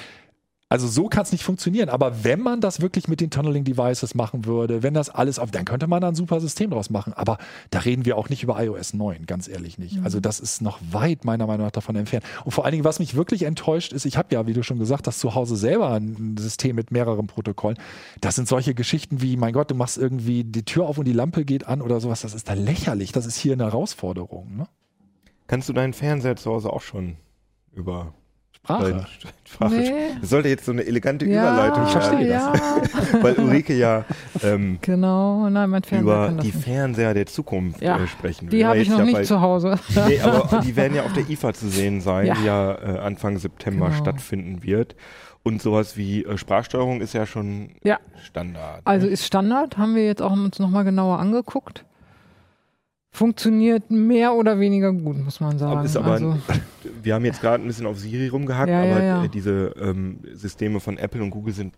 [0.70, 1.88] also so kann es nicht funktionieren.
[1.88, 5.50] Aber wenn man das wirklich mit den Tunneling Devices machen würde, wenn das alles auf,
[5.50, 7.12] dann könnte man da ein super System draus machen.
[7.12, 7.38] Aber
[7.70, 9.98] da reden wir auch nicht über iOS 9, ganz ehrlich nicht.
[10.04, 12.24] Also das ist noch weit meiner Meinung nach davon entfernt.
[12.44, 14.78] Und vor allen Dingen, was mich wirklich enttäuscht ist, ich habe ja, wie du schon
[14.78, 17.76] gesagt hast, zu Hause selber ein System mit mehreren Protokollen.
[18.20, 21.12] Das sind solche Geschichten wie, mein Gott, du machst irgendwie die Tür auf und die
[21.12, 22.20] Lampe geht an oder sowas.
[22.20, 23.10] Das ist da lächerlich.
[23.10, 24.56] Das ist hier eine Herausforderung.
[24.56, 24.68] Ne?
[25.48, 27.16] Kannst du deinen Fernseher zu Hause auch schon
[27.72, 28.14] über
[28.64, 29.06] Sprache.
[29.44, 29.92] Sprache Nee.
[30.20, 32.52] Das sollte jetzt so eine elegante Ja, Überleitung Ich verstehe ja,
[33.22, 34.04] weil Ulrike ja
[34.42, 35.48] ähm, genau.
[35.48, 36.64] Nein, mein Fernseher über das die nicht.
[36.64, 38.48] Fernseher der Zukunft Ja, äh, sprechen.
[38.50, 39.78] Die habe ich noch nicht zu Hause.
[40.06, 42.34] Nee, aber die werden ja auf der IFA zu sehen sein, Ja.
[42.34, 43.98] die ja äh, Anfang September Genau.
[43.98, 44.94] stattfinden wird.
[45.42, 47.70] Und sowas wie äh, Sprachsteuerung ist ja schon.
[48.22, 48.82] Standard.
[48.84, 49.12] Also ne?
[49.12, 51.84] ist Standard, haben wir jetzt auch uns nochmal genauer angeguckt.
[53.12, 55.84] Funktioniert mehr oder weniger gut, muss man sagen.
[55.84, 56.36] Ist aber also,
[57.02, 59.24] wir haben jetzt gerade ein bisschen auf Siri rumgehackt, Ja, ja, aber ja.
[59.24, 61.74] äh, diese ähm, Systeme von Apple und Google sind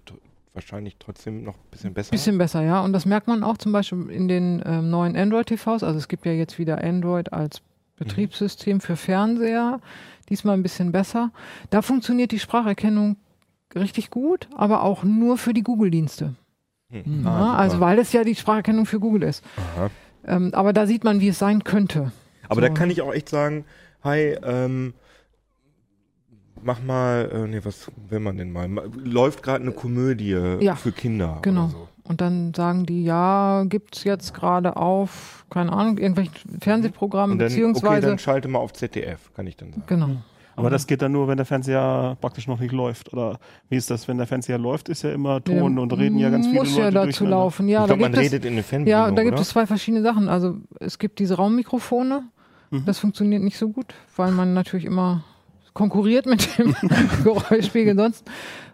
[0.52, 2.10] wahrscheinlich trotzdem noch ein bisschen besser.
[2.10, 2.80] bisschen besser, ja.
[2.82, 5.82] Und das merkt man auch zum Beispiel in den ähm, neuen Android-TVs.
[5.82, 7.62] Also es gibt ja jetzt wieder Android als
[7.96, 9.80] Betriebssystem für Fernseher.
[10.28, 11.30] Diesmal ein bisschen besser.
[11.70, 13.16] Da funktioniert die Spracherkennung
[13.74, 16.34] richtig gut, aber auch nur für die Google-Dienste.
[16.90, 17.22] Hm.
[17.24, 19.42] Ja, Ah, also weil es ja die Spracherkennung für Google ist.
[19.74, 19.90] Aha.
[20.26, 22.12] Ähm, aber da sieht man, wie es sein könnte.
[22.48, 22.60] Aber So.
[22.60, 23.64] da kann ich auch echt sagen,
[24.04, 24.94] hi, ähm,
[26.62, 28.68] mach mal, äh, nee, was will man denn mal?
[28.68, 31.38] Ma- Läuft gerade eine Komödie Ja, für Kinder.
[31.42, 31.68] Genau.
[31.68, 31.88] So.
[32.04, 37.54] Und dann sagen die, ja, gibt's jetzt gerade auf, keine Ahnung, irgendwelche Fernsehprogramme, dann, okay,
[37.54, 38.06] beziehungsweise.
[38.08, 39.84] dann schalte mal auf ZDF, kann ich dann sagen.
[39.86, 40.16] genau.
[40.56, 43.12] Aber das geht dann nur, wenn der Fernseher praktisch noch nicht läuft.
[43.12, 43.38] Oder
[43.68, 46.46] wie ist das, wenn der Fernseher läuft, ist ja immer Ton und reden ja ganz
[46.46, 47.68] viele Muss Leute ja dazu laufen.
[47.68, 49.42] Ja, ich da glaube, man gibt es, redet in eine ja, Fernbedienung, da gibt oder?
[49.42, 50.28] es zwei verschiedene Sachen.
[50.28, 52.24] Also es gibt diese Raummikrofone.
[52.70, 52.84] Mhm.
[52.84, 55.24] Das funktioniert nicht so gut, weil man natürlich immer
[55.74, 56.74] konkurriert mit dem
[57.24, 58.24] Geräuschspiegel sonst.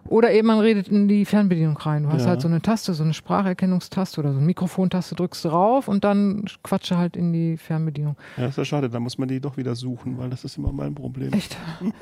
[0.08, 2.04] Oder eben man redet in die Fernbedienung rein.
[2.04, 2.28] Du hast Ja.
[2.28, 6.44] halt so eine Taste, so eine Spracherkennungstaste oder so eine Mikrofontaste, drückst drauf und dann
[6.62, 8.16] quatsche halt in die Fernbedienung.
[8.38, 10.56] Ja, das ist ja schade, da muss man die doch wieder suchen, weil das ist
[10.56, 11.32] immer mein Problem.
[11.34, 11.56] Echt?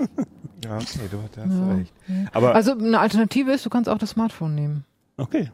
[0.64, 1.74] Ja, nee, du hast Ja.
[1.74, 1.92] recht.
[2.32, 4.84] Aber Also eine Alternative ist, du kannst auch das Smartphone nehmen.
[5.18, 5.50] Okay,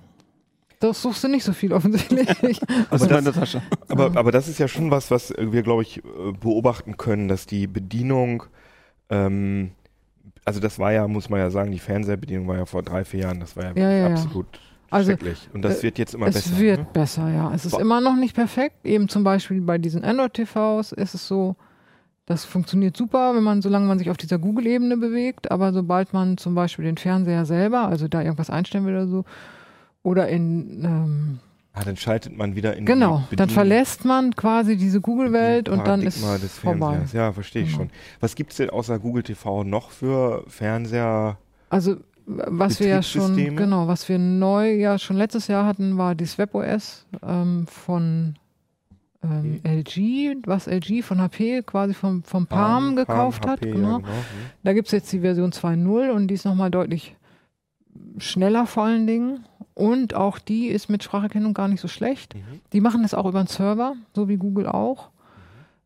[0.78, 2.28] Das suchst du nicht so viel offensichtlich.
[2.90, 3.62] also das- in der Tasche.
[3.88, 6.02] Aber, aber das ist ja schon was, was wir, glaube ich, äh,
[6.40, 8.44] beobachten können, dass die Bedienung,
[9.12, 9.70] ähm,
[10.44, 13.20] also das war ja, muss man ja sagen, die Fernsehbedienung war ja vor drei, vier
[13.20, 15.48] Jahren, das war ja, Ja, wirklich ja, absolut Also, schrecklich.
[15.52, 16.58] Und das äh, wird jetzt immer es besser.
[16.58, 16.86] wird ne?
[16.92, 17.52] besser, ja.
[17.54, 17.80] Es ist Boah.
[17.80, 18.84] immer noch nicht perfekt.
[18.84, 21.54] Eben zum Beispiel bei diesen Android-TVs ist es so,
[22.26, 26.36] das funktioniert super, wenn man, solange man sich auf dieser Google-Ebene bewegt, aber sobald man
[26.38, 29.24] zum Beispiel den Fernseher selber, also da irgendwas einstellen will oder so,
[30.02, 31.38] oder in, ähm,
[31.74, 35.70] Ah, dann schaltet man wieder in genau, die dann Bedien- verlässt man quasi diese Google-Welt
[35.70, 36.96] und dann ist des vorbei.
[36.96, 37.12] Fernsehers.
[37.12, 37.84] Ja, verstehe ich Genau.
[37.84, 37.90] schon.
[38.20, 41.38] Was gibt's denn außer Google TV noch für Fernseher?
[41.70, 46.14] Also was wir ja schon, genau, was wir neu ja schon letztes Jahr hatten, war
[46.14, 48.34] das WebOS ähm, von
[49.24, 53.60] ähm, LG, was LG von HP quasi vom, vom Palm, gekauft hat.
[53.60, 53.96] HP, ja, Genau.
[53.98, 54.08] genau.
[54.08, 54.14] Hm.
[54.62, 57.16] Da gibt's jetzt die Version 2.0 und die ist nochmal deutlich
[58.18, 59.44] schneller vor allen Dingen.
[59.74, 62.34] Und auch die ist mit Spracherkennung gar nicht so schlecht.
[62.34, 62.60] Mhm.
[62.72, 65.08] Die machen das auch über einen Server, so wie Google auch.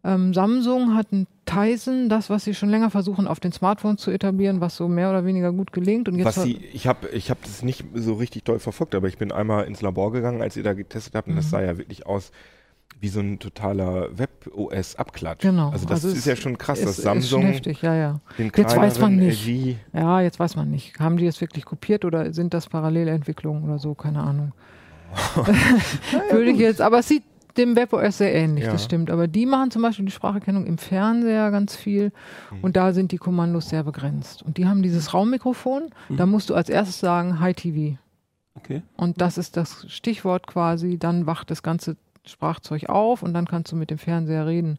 [0.05, 4.11] Ähm, Samsung hat ein Tizen, das, was sie schon länger versuchen, auf den Smartphones zu
[4.11, 6.09] etablieren, was so mehr oder weniger gut gelingt.
[6.09, 9.09] Und jetzt Was sie, ich habe ich hab das nicht so richtig doll verfolgt, aber
[9.09, 11.39] ich bin einmal ins Labor gegangen, als ihr da getestet habt, und Mhm.
[11.39, 12.31] das sah ja wirklich aus
[13.01, 15.43] wie so ein totaler Web-OS-Abklatsch.
[15.43, 17.83] Genau, Also das also ist es ja schon krass, ist, dass ist schon Samsung heftig,
[17.83, 18.21] ja, ja.
[18.39, 19.47] den Jetzt weiß man nicht.
[19.47, 20.99] LG Ja, jetzt weiß man nicht.
[20.99, 23.95] Haben die es wirklich kopiert oder sind das Parallelentwicklungen oder so?
[23.95, 24.53] Keine Ahnung.
[26.31, 27.23] Würde ich jetzt, aber es sieht
[27.57, 28.73] dem WebOS sehr ähnlich, Ja.
[28.73, 29.11] das stimmt.
[29.11, 32.13] Aber die machen zum Beispiel die Spracherkennung im Fernseher ganz viel
[32.51, 32.59] Mhm.
[32.63, 34.43] und da sind die Kommandos sehr begrenzt.
[34.43, 36.17] Und die haben dieses Raummikrofon, Mhm.
[36.17, 37.99] da musst du als erstes sagen Hi TV.
[38.55, 38.83] Okay.
[38.97, 41.97] Und das ist das Stichwort quasi, dann wacht das ganze
[42.29, 44.79] Sprachzeug auf und dann kannst du mit dem Fernseher reden.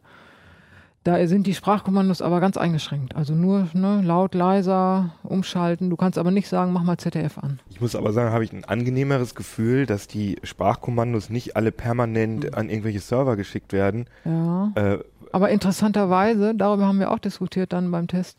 [1.04, 3.16] Da sind die Sprachkommandos aber ganz eingeschränkt.
[3.16, 5.88] Also nur ne, laut, leiser, umschalten.
[5.90, 7.60] Du kannst aber nicht sagen, mach mal ZDF an.
[7.70, 11.74] Ich muss aber sagen, habe ich ein angenehmeres Gefühl, dass die Sprachkommandos nicht alle Mhm.
[11.76, 14.06] permanent an irgendwelche Server geschickt werden.
[14.24, 14.72] Ja.
[14.74, 14.98] Äh,
[15.32, 18.36] Aber interessanterweise, darüber haben wir auch diskutiert dann beim Test,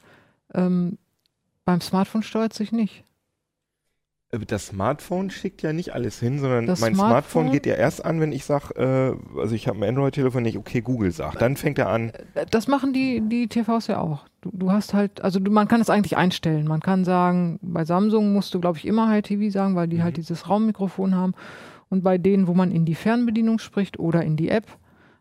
[0.53, 0.97] ähm,
[1.65, 3.03] beim Smartphone steuert sich nicht.
[4.47, 8.05] Das Smartphone schickt ja nicht alles hin, sondern Das mein Smartphone, Smartphone- geht ja erst
[8.05, 8.75] an, wenn ich sage,
[9.35, 11.41] äh, also ich habe ein Android-Telefon, nicht okay Google sagt.
[11.41, 12.11] Dann fängt er an.
[12.51, 14.25] Das machen die, die TVs ja auch.
[14.41, 16.67] Du, du hast halt, also du, man kann es eigentlich einstellen.
[16.67, 19.97] Man kann sagen, bei Samsung musst du, glaube ich, immer High TV sagen, weil die
[19.97, 20.03] Mhm.
[20.03, 21.33] halt dieses Raummikrofon haben.
[21.89, 24.67] Und bei denen, wo man in die Fernbedienung spricht oder in die App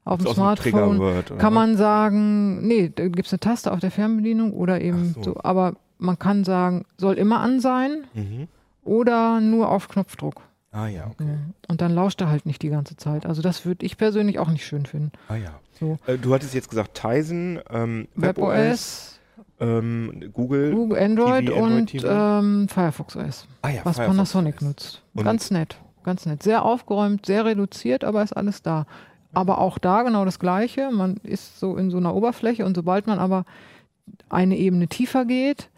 [0.05, 3.91] auf dem Smartphone, wird, kann man sagen, nee, da gibt es eine Taste auf der
[3.91, 5.23] Fernbedienung oder eben so.
[5.23, 5.37] so.
[5.43, 8.49] Aber man kann sagen, soll immer an sein Mhm.
[8.89, 10.41] Oder nur auf Knopfdruck.
[10.71, 11.37] Ah ja, okay.
[11.69, 13.25] Und dann lauscht er halt nicht die ganze Zeit.
[13.25, 15.13] Also das würde ich persönlich auch nicht schön finden.
[15.29, 15.61] Ah ja.
[15.79, 15.99] So.
[16.07, 19.21] Äh, du hattest jetzt gesagt Tizen, ähm, WebOS, WebOS,
[19.61, 20.75] ähm, Google.
[20.75, 24.63] Google Android TV, Android und ähm, Firefox OS, ah ja, was Firefox Panasonic OS.
[24.63, 25.03] nutzt.
[25.15, 26.43] Und- ganz nett, ganz nett.
[26.43, 28.87] Sehr aufgeräumt, sehr reduziert, aber ist alles da.
[29.33, 30.91] Aber auch da genau das Gleiche.
[30.91, 33.45] Man ist so in so einer Oberfläche und sobald man aber
[34.29, 35.71] eine Ebene tiefer geht,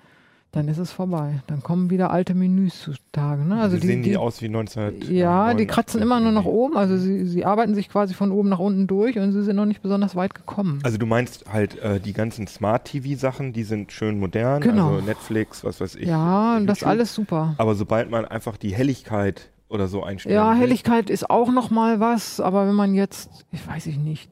[0.53, 1.41] dann ist es vorbei.
[1.47, 3.45] Dann kommen wieder alte Menüs zutage.
[3.45, 3.61] Ne?
[3.61, 5.03] Also die, sehen die, die, aus wie 19.
[5.13, 6.77] ja, die kratzen immer nur nach oben.
[6.77, 9.67] Also sie, sie arbeiten sich quasi von oben nach unten durch und sie sind noch
[9.67, 10.81] nicht besonders weit gekommen.
[10.83, 14.95] Also du meinst halt äh, die ganzen Smart-TV-Sachen, die sind schön modern, Genau.
[14.95, 16.09] also Netflix, was weiß ich.
[16.09, 17.55] ja, und das alles super.
[17.59, 20.35] Aber sobald man einfach die Helligkeit oder so einstellt.
[20.35, 24.29] Ja, Helligkeit ist auch noch mal was, aber wenn man jetzt, ich weiß ich nicht,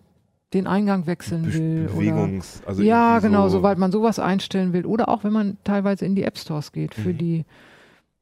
[0.54, 4.72] den Eingang wechseln Be will oder Bewegungs, also ja, genau, so, sobald man sowas einstellen
[4.72, 7.18] will oder auch wenn man teilweise in die App Stores geht für Mhm.
[7.18, 7.44] die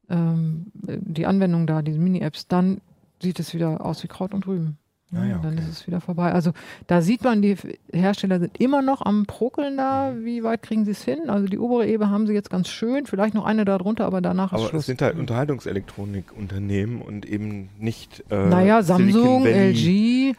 [0.08, 2.80] ähm, die Anwendung da, diese Mini-Apps, dann
[3.20, 4.78] sieht es wieder aus wie Kraut und Rüben.
[5.14, 5.62] Ah ja, Dann okay.
[5.62, 6.32] ist es wieder vorbei.
[6.32, 6.50] Also
[6.88, 7.56] da sieht man, die
[7.92, 10.10] Hersteller sind immer noch am Prokeln da.
[10.10, 10.24] Mhm.
[10.24, 11.30] Wie weit kriegen sie es hin?
[11.30, 14.20] Also die obere Ebene haben sie jetzt ganz schön, vielleicht noch eine da drunter, aber
[14.20, 14.80] danach ist Aber Schluss.
[14.80, 19.46] es sind halt Unterhaltungselektronikunternehmen und eben nicht äh, naja, Samsung.
[19.46, 20.34] LG.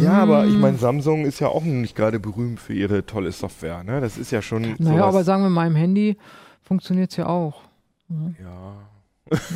[0.00, 3.32] Ja, aber ich mm, meine, Samsung ist ja auch nicht gerade berühmt für ihre tolle
[3.32, 3.82] Software.
[3.82, 4.00] Ne?
[4.00, 6.16] Das ist ja schon Naja, aber sagen wir mal, im Handy
[6.62, 7.62] funktioniert es ja auch.
[8.08, 8.74] Ja.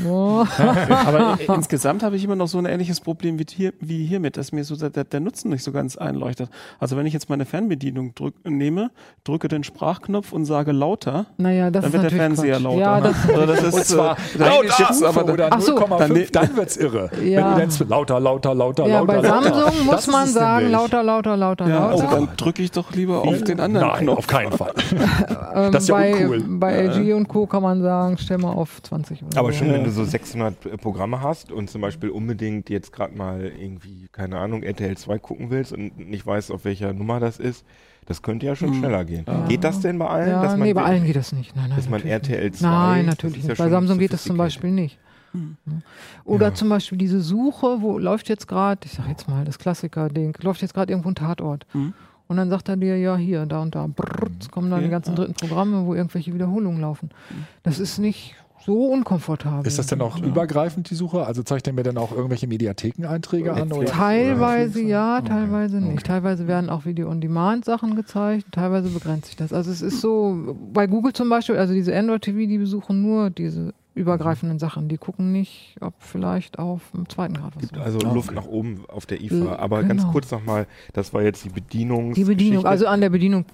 [0.08, 0.44] Oh.
[1.06, 4.52] Aber insgesamt habe ich immer noch so ein ähnliches Problem wie, hier, wie hiermit, dass
[4.52, 6.48] mir so der, der Nutzen nicht so ganz einleuchtet.
[6.78, 8.90] Also wenn ich jetzt meine Fernbedienung drück, nehme,
[9.24, 12.62] drücke den Sprachknopf und sage lauter, Naja, dann wird der Fernseher Quatsch.
[12.64, 12.80] lauter.
[12.80, 15.76] Ja, das, Oder das ist, Und zwar äh, Stufe aber oder so.
[15.78, 17.10] 0,5, Dann- dann, wird's irre.
[17.24, 17.56] Ja.
[17.56, 19.42] Wenn du dann lauter, lauter, lauter, ja, lauter, bei lauter.
[19.54, 22.08] Samsung muss man sagen, lauter, lauter, lauter, ja, lauter.
[22.08, 24.18] oh, dann drücke ich doch lieber auf den anderen Nein, Knopf.
[24.18, 24.72] auf keinen Fall.
[25.72, 26.44] Das ist ja bei, uncool.
[26.58, 27.46] Bei LG und Co.
[27.46, 29.58] kann man sagen, stell mal auf 20 oder Aber so.
[29.66, 34.08] Schon, wenn du so 600 Programme hast und zum Beispiel unbedingt jetzt gerade mal irgendwie,
[34.12, 37.64] keine Ahnung, RTL 2 gucken willst und nicht weißt, auf welcher Nummer das ist,
[38.06, 39.24] das könnte ja schon schneller gehen.
[39.48, 40.28] Geht das denn bei allen?
[40.28, 41.56] Ja, dass man nee, bei allen geht das nicht.
[41.56, 42.58] Nein, nein, dass man RTL nicht.
[42.58, 43.58] 2 Nein, natürlich ist ja nicht.
[43.58, 44.36] Bei Samsung geht das zum.
[44.36, 44.98] Beispiel nicht.
[45.34, 45.72] Ja.
[46.24, 50.36] Oder zum Beispiel diese Suche, wo läuft jetzt gerade, ich sag jetzt mal das Klassiker-Ding,
[50.42, 51.66] läuft jetzt gerade irgendwo ein Tatort.
[51.74, 51.94] Mhm.
[52.28, 54.88] Und dann sagt er dir, ja, hier, da und da, brrrt, es kommen dann die
[54.88, 57.10] ganzen dritten Programme, wo irgendwelche Wiederholungen laufen.
[57.62, 58.34] Das ist nicht
[58.66, 59.66] so unkomfortabel.
[59.66, 61.24] Ist das denn auch übergreifend, die Suche?
[61.24, 63.72] Also zeigt er mir dann auch irgendwelche Mediathekeneinträge an?
[63.72, 63.86] Oder?
[63.86, 66.04] Teilweise ja, teilweise nicht.
[66.04, 69.52] Teilweise werden auch Video-on-Demand-Sachen gezeigt, teilweise begrenzt sich das.
[69.52, 73.72] Also es ist so, bei Google zum Beispiel, also diese Android-TV, die besuchen nur diese
[73.94, 74.88] übergreifenden Sachen.
[74.88, 78.36] Die gucken nicht, ob vielleicht auf dem zweiten Grad was Gibt also Luft okay.
[78.36, 79.56] nach oben auf der IFA.
[79.56, 80.12] Aber ganz genau.
[80.12, 82.14] kurz nochmal, das war jetzt die Bedienung.
[82.14, 83.46] Die Bedienung, also an der Bedienung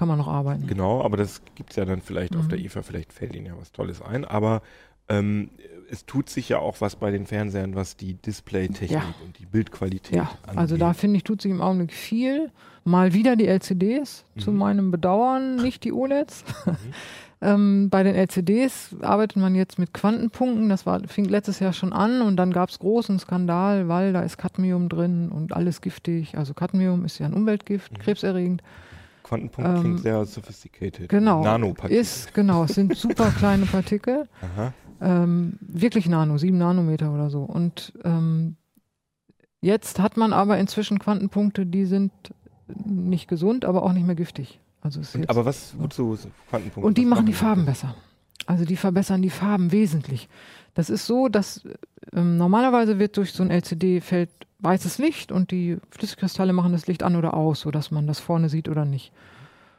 [0.00, 0.66] kann man noch arbeiten.
[0.66, 2.48] Genau, aber das gibt es ja dann vielleicht auf Mhm.
[2.48, 4.24] der IFA, vielleicht fällt Ihnen ja was Tolles ein.
[4.24, 4.62] Aber
[5.10, 5.50] ähm,
[5.90, 9.02] es tut sich ja auch was bei den Fernsehern, was die Displaytechnik Ja.
[9.22, 10.80] und die Bildqualität Ja, also angeht.
[10.80, 12.50] da finde ich, tut sich im Augenblick viel.
[12.84, 14.56] Mal wieder die LCDs, zu Mhm.
[14.58, 16.44] meinem Bedauern, nicht die OLEDs.
[17.42, 20.68] ähm, bei den LCDs arbeitet man jetzt mit Quantenpunkten.
[20.70, 24.22] Das war, fing letztes Jahr schon an und dann gab es großen Skandal, weil da
[24.22, 26.38] ist Cadmium drin und alles giftig.
[26.38, 27.98] Also Cadmium ist ja ein Umweltgift, Mhm.
[27.98, 28.62] krebserregend.
[29.30, 31.08] Quantenpunkt ähm, klingt sehr sophisticated.
[31.08, 31.44] Genau.
[31.44, 32.00] Nanopartikel.
[32.00, 34.28] Ist, genau, es sind super kleine Partikel.
[35.00, 37.42] Ähm, wirklich Nano, sieben Nanometer oder so.
[37.44, 38.56] Und ähm,
[39.60, 42.10] jetzt hat man aber inzwischen Quantenpunkte, die sind
[42.84, 44.58] nicht gesund, aber auch nicht mehr giftig.
[44.80, 46.86] Also aber was, wozu Quantenpunkte?
[46.86, 47.32] und die machen die?
[47.32, 47.94] Farben besser.
[48.50, 50.28] Also die verbessern die Farben wesentlich.
[50.74, 51.62] Das ist so, dass
[52.12, 57.04] ähm, normalerweise wird durch so ein LCD-Feld weißes Licht und die Flüssigkristalle machen das Licht
[57.04, 59.12] an oder aus, sodass man das vorne sieht oder nicht.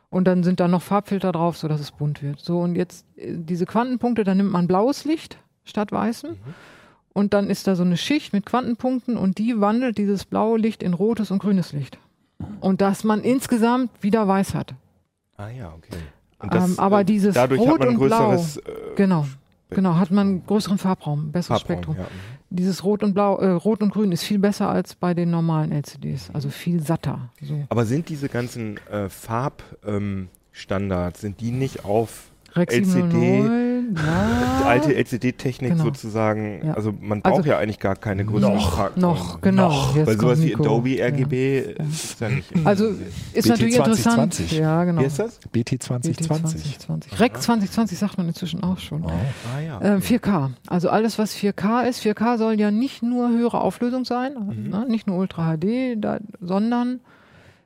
[0.10, 2.40] Und dann sind da noch Farbfilter drauf, sodass es bunt wird.
[2.40, 6.38] So, und jetzt äh, diese Quantenpunkte, da nimmt man blaues Licht statt weißem.
[7.12, 10.82] Und dann ist da so eine Schicht mit Quantenpunkten und die wandelt dieses blaue Licht
[10.82, 11.98] in rotes und grünes Licht.
[12.62, 14.76] Und dass man insgesamt wieder weiß hat.
[15.36, 15.98] Ah ja, okay.
[16.42, 18.62] Und Ähm, aber dieses dadurch Rot hat man ein und Blau, größeres äh,
[18.96, 19.26] Genau.
[19.74, 21.96] Genau, hat man einen größeren Farbraum, besseres Farbraum, Spektrum.
[21.98, 22.06] ja.
[22.50, 25.72] Dieses Rot und Blau, äh, Rot und Grün ist viel besser als bei den normalen
[25.72, 27.30] LCDs, also viel satter.
[27.42, 27.64] So.
[27.70, 34.94] Aber sind diese ganzen äh, Farbstandards, ähm, sind die nicht auf LCD, 709, na, alte
[34.96, 35.84] LCD-Technik Genau.
[35.86, 36.66] sozusagen?
[36.66, 36.74] Ja.
[36.74, 38.96] also man braucht Also- ja eigentlich gar keine größeren Noch.
[38.96, 39.70] Noch, genau.
[39.70, 39.96] Noch.
[39.96, 40.64] Weil sowas kommt wie Nico.
[40.64, 41.06] Adobe Ja.
[41.08, 42.52] RGB äh, ist ja nicht.
[42.66, 42.88] Also
[43.34, 44.34] ist BT natürlich interessant.
[44.34, 44.52] 2020.
[44.60, 45.02] Ja, genau.
[45.02, 45.40] Wie ist das?
[45.52, 46.80] BT BT 2020.
[46.80, 47.20] 2020.
[47.20, 49.06] Rec 2020 sagt man inzwischen auch schon.
[49.06, 49.80] Ah ja.
[49.82, 50.52] Ähm, 4K.
[50.68, 52.02] Also alles, was 4K ist.
[52.02, 54.34] 4K soll ja nicht nur höhere Auflösung sein,
[54.70, 54.86] ne?
[54.88, 57.00] nicht nur Ultra HD, da, sondern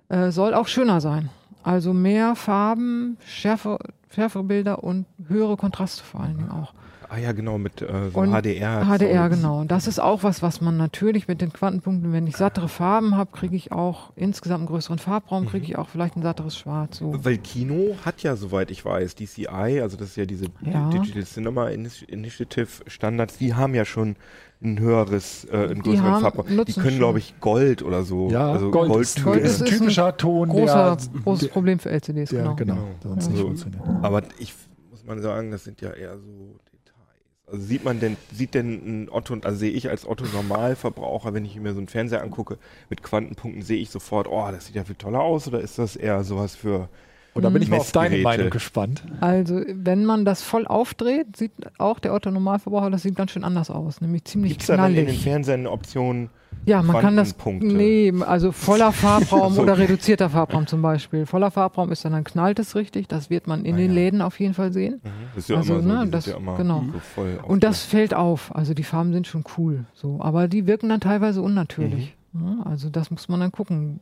[0.09, 1.29] äh, soll auch schöner sein.
[1.63, 3.79] Also mehr Farben, schärfer,
[4.15, 6.73] schärfere Bilder und höhere Kontraste vor allen Dingen auch.
[7.09, 8.83] ah ja, genau, mit äh, so Und HDR.
[8.85, 9.59] HDR, genau.
[9.61, 13.15] Und das ist auch was, was man natürlich mit den Quantenpunkten, wenn ich sattere Farben
[13.15, 16.97] habe, kriege ich auch insgesamt einen größeren Farbraum, kriege ich auch vielleicht ein satteres Schwarz.
[16.97, 17.13] So.
[17.23, 20.89] Weil Kino hat ja, soweit ich weiß, DCI, also das ist ja diese Ja.
[20.89, 24.15] Digital Cinema Initi- Initiative Standards, die haben ja schon
[24.63, 26.65] ein höheres, äh, einen größeren haben- Farbraum.
[26.65, 28.29] Die können, glaube ich, Gold oder so.
[28.29, 31.79] Ja, also Gold, Gold ist, Gold ist ein typischer Ton, Großer, der, großes der Problem
[31.79, 32.55] für LCDs, der, genau.
[32.55, 33.81] genau, der sonst nicht Also, funktioniert.
[34.01, 34.53] Aber ich
[34.89, 37.45] muss man sagen, das sind ja eher so Details.
[37.47, 41.45] Also sieht man denn, sieht denn ein Otto, also sehe ich als Otto Normalverbraucher, wenn
[41.45, 42.57] ich mir so einen Fernseher angucke
[42.89, 45.95] mit Quantenpunkten, sehe ich sofort, oh, das sieht ja viel toller aus, oder ist das
[45.95, 46.89] eher sowas für
[47.35, 48.17] Und da bin ich mal auf deine.
[48.19, 49.03] Meinung gespannt.
[49.19, 53.43] Also, wenn man das voll aufdreht, sieht auch der Otto Normalverbraucher, das sieht ganz schön
[53.43, 55.21] anders aus, nämlich ziemlich Gibt es da dann in den knallig.
[55.23, 56.29] Fernsehern eine Option?
[56.65, 57.35] Ja, man kann das.
[57.59, 59.61] Nee, also voller Farbraum So.
[59.63, 61.25] oder reduzierter Farbraum zum Beispiel.
[61.25, 63.07] Voller Farbraum ist dann, dann knallt es richtig.
[63.09, 63.93] Das wird man in Ah, den ja.
[63.95, 65.01] Läden auf jeden Fall sehen.
[65.03, 65.09] Mhm.
[65.35, 66.83] Das ist ja Also, immer so, ne, das- ja immer genau.
[66.93, 68.55] so voll Und das fällt auf.
[68.55, 69.83] Also die Farben sind schon cool.
[69.93, 72.15] So, aber die wirken dann teilweise unnatürlich.
[72.31, 72.41] Mhm.
[72.45, 73.99] Ja, also das muss man dann gucken.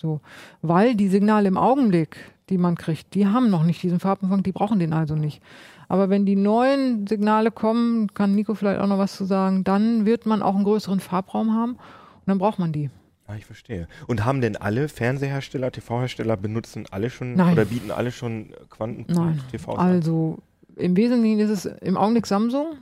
[0.00, 0.20] So,
[0.62, 2.16] weil die Signale im Augenblick,
[2.48, 5.42] die man kriegt, die haben noch nicht diesen Farbumfang, die brauchen den also nicht.
[5.88, 10.04] Aber wenn die neuen Signale kommen, kann Nico vielleicht auch noch was zu sagen, dann
[10.06, 12.90] wird man auch einen größeren Farbraum haben und dann braucht man die.
[13.28, 13.88] Ah, ich verstehe.
[14.06, 17.54] Und haben denn alle Fernsehersteller, TV-Hersteller benutzen alle schon Nein.
[17.54, 18.54] oder bieten alle schon Nein.
[18.70, 19.78] Quantenpunkt-TVs an?
[19.78, 20.38] Also
[20.76, 22.76] Im Wesentlichen ist es im Augenblick Samsung,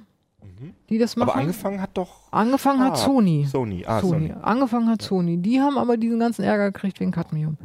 [0.90, 1.30] die das machen.
[1.30, 3.46] Aber angefangen hat doch Angefangen hat Ah, Sony.
[3.50, 3.84] Sony.
[3.86, 4.28] Ah, Sony.
[4.28, 4.40] Sony.
[4.42, 5.38] Angefangen hat Sony.
[5.38, 7.56] Die haben aber diesen ganzen Ärger gekriegt wegen Cadmium.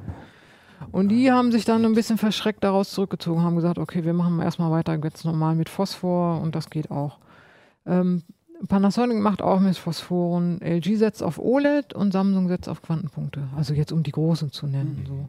[0.91, 4.39] Und die haben sich dann ein bisschen verschreckt daraus zurückgezogen, haben gesagt, okay, wir machen
[4.39, 7.19] erstmal weiter ganz normal mit Phosphor und das geht auch.
[7.85, 8.23] Ähm,
[8.67, 13.47] Panasonic macht auch mit Phosphoren, LG setzt auf OLED und Samsung setzt auf Quantenpunkte.
[13.55, 15.05] Also jetzt um die großen zu nennen.
[15.07, 15.27] So.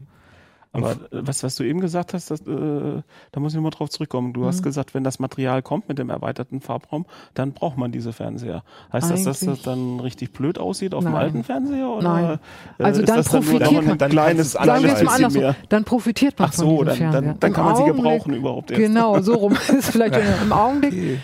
[0.72, 4.32] Aber was, was du eben gesagt hast, das, äh, da muss ich nochmal drauf zurückkommen.
[4.32, 4.44] Du Mhm.
[4.46, 8.62] hast gesagt, wenn das Material kommt mit dem erweiterten Farbraum, dann braucht man diese Fernseher.
[8.92, 11.22] Heißt das, dass das Eigentlich- dann richtig blöd aussieht auf dem Nein.
[11.22, 11.88] alten Fernseher?
[11.88, 12.38] Oder, Nein.
[12.78, 14.92] äh, Also dann das dann nur profitiert man- dann kleines kannst du es Sagen wir
[14.92, 15.56] es mal mehr?
[15.68, 17.20] Dann profitiert man Ach von so, diesem dann, Fernseher.
[17.22, 18.80] dann, dann Im kann man sie gebrauchen überhaupt erst.
[18.80, 21.18] Genau, so rum ist vielleicht im Augenblick.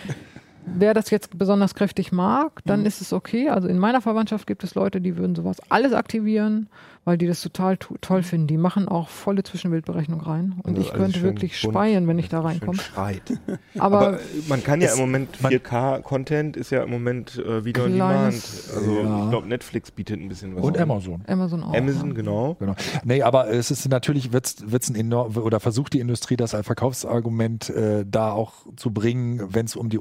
[0.67, 2.87] Wer das jetzt besonders kräftig mag, dann Mhm.
[2.87, 3.49] ist es okay.
[3.49, 6.69] Also in meiner Verwandtschaft gibt es Leute, die würden sowas alles aktivieren,
[7.05, 8.49] weil die das total to toll finden.
[8.49, 10.55] Die machen auch volle Zwischenbildberechnung rein.
[10.65, 12.79] Und Also ich alles könnte wirklich bunt, speien, wenn ich da reinkomme.
[12.79, 13.23] schreit.
[13.79, 17.85] Aber, Aber, man kann ja im Moment man- 4K-Content ist ja im Moment äh, Video
[17.85, 18.35] on Demand.
[18.35, 19.25] Also Ja.
[19.25, 20.65] ich glaube, Netflix bietet ein bisschen was.
[20.65, 20.83] Und an.
[20.91, 21.23] Amazon.
[21.29, 21.75] Amazon auch.
[21.75, 22.15] Amazon, ja.
[22.15, 22.57] genau.
[22.59, 22.75] Genau.
[23.05, 26.67] Nee, aber es ist natürlich, wird's, wird's ein enorm, oder versucht die Industrie das als
[26.67, 29.99] Verkaufsargument äh, da auch zu bringen, wenn es um die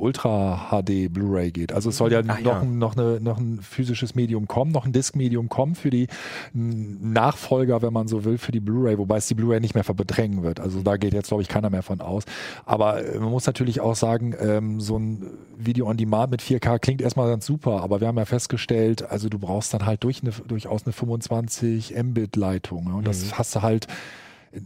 [0.55, 1.71] Ultra-HD Blu-ray geht.
[1.71, 2.59] Also es soll ja, Ach noch, ja.
[2.59, 6.07] Ein, noch, eine, noch ein physisches Medium kommen, noch ein Disk-Medium kommen für die
[6.53, 10.43] Nachfolger, wenn man so will, für die Blu-ray, wobei es die Blu-ray nicht mehr verdrängen
[10.43, 10.59] wird.
[10.59, 12.23] Also da geht jetzt, glaube ich, keiner mehr von aus.
[12.65, 15.25] Aber äh, man muss natürlich auch sagen, ähm, so ein
[15.57, 19.29] Video on Demand mit 4K klingt erstmal ganz super, aber wir haben ja festgestellt, also
[19.29, 22.85] du brauchst dann halt durch eine, durchaus eine 25 Mbit-Leitung.
[22.85, 22.95] Ne?
[22.95, 23.87] Und das hast du halt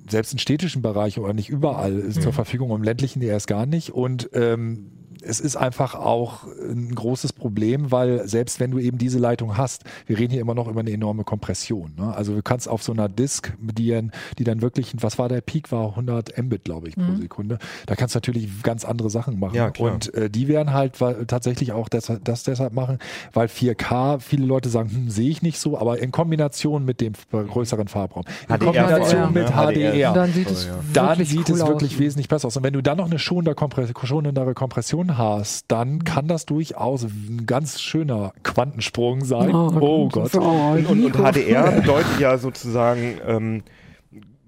[0.10, 3.92] selbst im städtischen Bereich oder nicht überall ist zur Verfügung, im ländlichen erst gar nicht.
[3.92, 9.20] Und ähm, es ist einfach auch ein großes Problem, weil selbst wenn du eben diese
[9.20, 11.94] Leitung hast, wir reden hier immer noch über eine enorme Kompression.
[11.98, 12.14] Ne?
[12.16, 15.72] Also du kannst auf so einer Disk, die, die dann wirklich, was war der Peak,
[15.72, 17.60] war 100 Mbit, glaube ich, pro Sekunde.
[17.86, 19.56] Da kannst du natürlich ganz andere Sachen machen.
[19.56, 19.72] Ja.
[19.78, 20.94] Und äh, die werden halt
[21.28, 23.00] tatsächlich auch deshalb, das deshalb machen,
[23.34, 27.14] weil 4K, viele Leute sagen, hm, sehe ich nicht so, aber in Kombination mit dem
[27.32, 29.52] größeren Farbraum, in HDR Kombination mit ne?
[29.52, 29.92] HDR.
[29.92, 30.80] HDR, Dann sieht es ja.
[30.94, 32.58] dann wirklich sieht cool es wirklich wesentlich besser aus.
[32.58, 37.04] Und wenn du dann noch eine schonende, Kompre schonendere Kompression hast, dann kann das durchaus
[37.04, 39.54] ein ganz schöner Quantensprung sein.
[39.54, 40.36] Oh, Gott.
[40.36, 41.16] Oh, Und, und, und.
[41.16, 43.64] HDR bedeutet ja sozusagen ähm,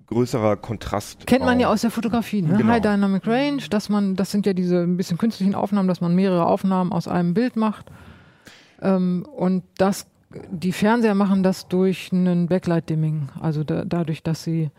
[0.08, 1.26] größerer Kontrast.
[1.26, 1.74] Kennt man ja auch.
[1.74, 2.58] aus der Fotografie, ne?
[2.58, 2.70] Genau.
[2.70, 6.14] High Dynamic Range, dass man, das sind ja diese ein bisschen künstlichen Aufnahmen, dass man
[6.14, 7.86] mehrere Aufnahmen aus einem Bild macht.
[8.82, 10.08] Ähm, und das,
[10.50, 13.30] die Fernseher machen das durch einen Backlight-Dimming.
[13.40, 14.70] Also da, dadurch, dass sie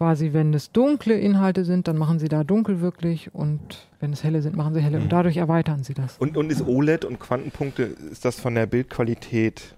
[0.00, 4.24] quasi, wenn es dunkle Inhalte sind, dann machen sie da dunkel wirklich und wenn es
[4.24, 5.02] helle sind, machen sie helle Mhm.
[5.04, 6.16] und dadurch erweitern sie das.
[6.16, 9.76] Und, und ist OLED und Quantenpunkte, ist das von der Bildqualität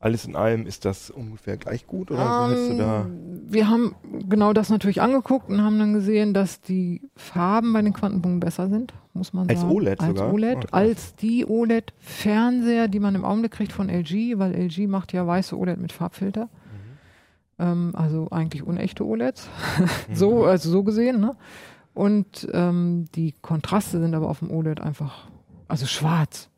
[0.00, 3.06] alles in allem, ist das ungefähr gleich gut oder hast du da?
[3.06, 3.94] Ähm, wir haben
[4.28, 8.68] genau das natürlich angeguckt und haben dann gesehen, dass die Farben bei den Quantenpunkten besser
[8.68, 9.72] sind, muss man Als sagen.
[9.72, 10.30] OLED als sogar?
[10.34, 10.68] OLED, Okay.
[10.72, 15.56] als die OLED-Fernseher, die man im Augenblick kriegt von LG, weil LG macht ja weiße
[15.58, 16.50] OLED mit Farbfilter.
[17.58, 19.48] Ähm, also eigentlich unechte OLEDs.
[20.12, 21.36] so, also so gesehen, ne?
[21.94, 25.28] Und ähm, die Kontraste sind aber auf dem OLED einfach,
[25.68, 26.50] also schwarz.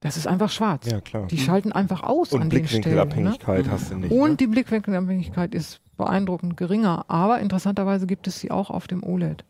[0.00, 0.90] Das ist einfach schwarz.
[0.90, 1.28] Ja, klar.
[1.28, 2.82] Die schalten einfach aus Und an den Stellen.
[2.82, 3.06] Ne?
[3.06, 4.10] Blickwinkelabhängigkeit hast du nicht.
[4.10, 4.36] Und ne?
[4.36, 7.04] die Blickwinkelabhängigkeit ist beeindruckend geringer.
[7.06, 9.44] Aber interessanterweise gibt es sie auch auf dem OLED,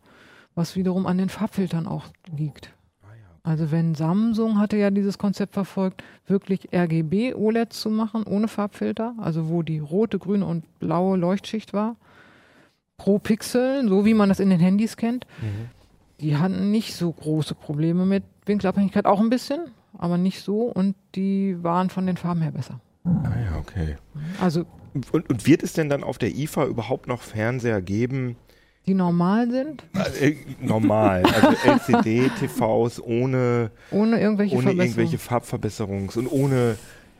[0.55, 2.05] was wiederum an den Farbfiltern auch
[2.37, 2.75] liegt.
[3.45, 9.15] Also wenn Samsung hatte ja dieses Konzept verfolgt, wirklich RGB OLEDs zu machen, ohne Farbfilter,
[9.19, 11.97] also wo die rote, grüne und blaue Leuchtschicht war,
[12.99, 15.27] pro Pixel, so wie man das in den Handys kennt.
[16.21, 19.63] Die hatten nicht so große Probleme mit Winkelabhängigkeit, auch ein bisschen,
[19.99, 22.81] aber nicht so und die waren von den Farben her besser.
[23.05, 23.97] Ah ja, okay.
[24.41, 28.37] Also Und, und wird es denn dann auf der IFA überhaupt noch Fernseher geben?
[28.87, 29.85] Die normal sind,
[30.21, 36.77] Äh, normal, also LCD-TVs ohne, ohne irgendwelche ohne irgendwelche Farbverbesserungs- und ohne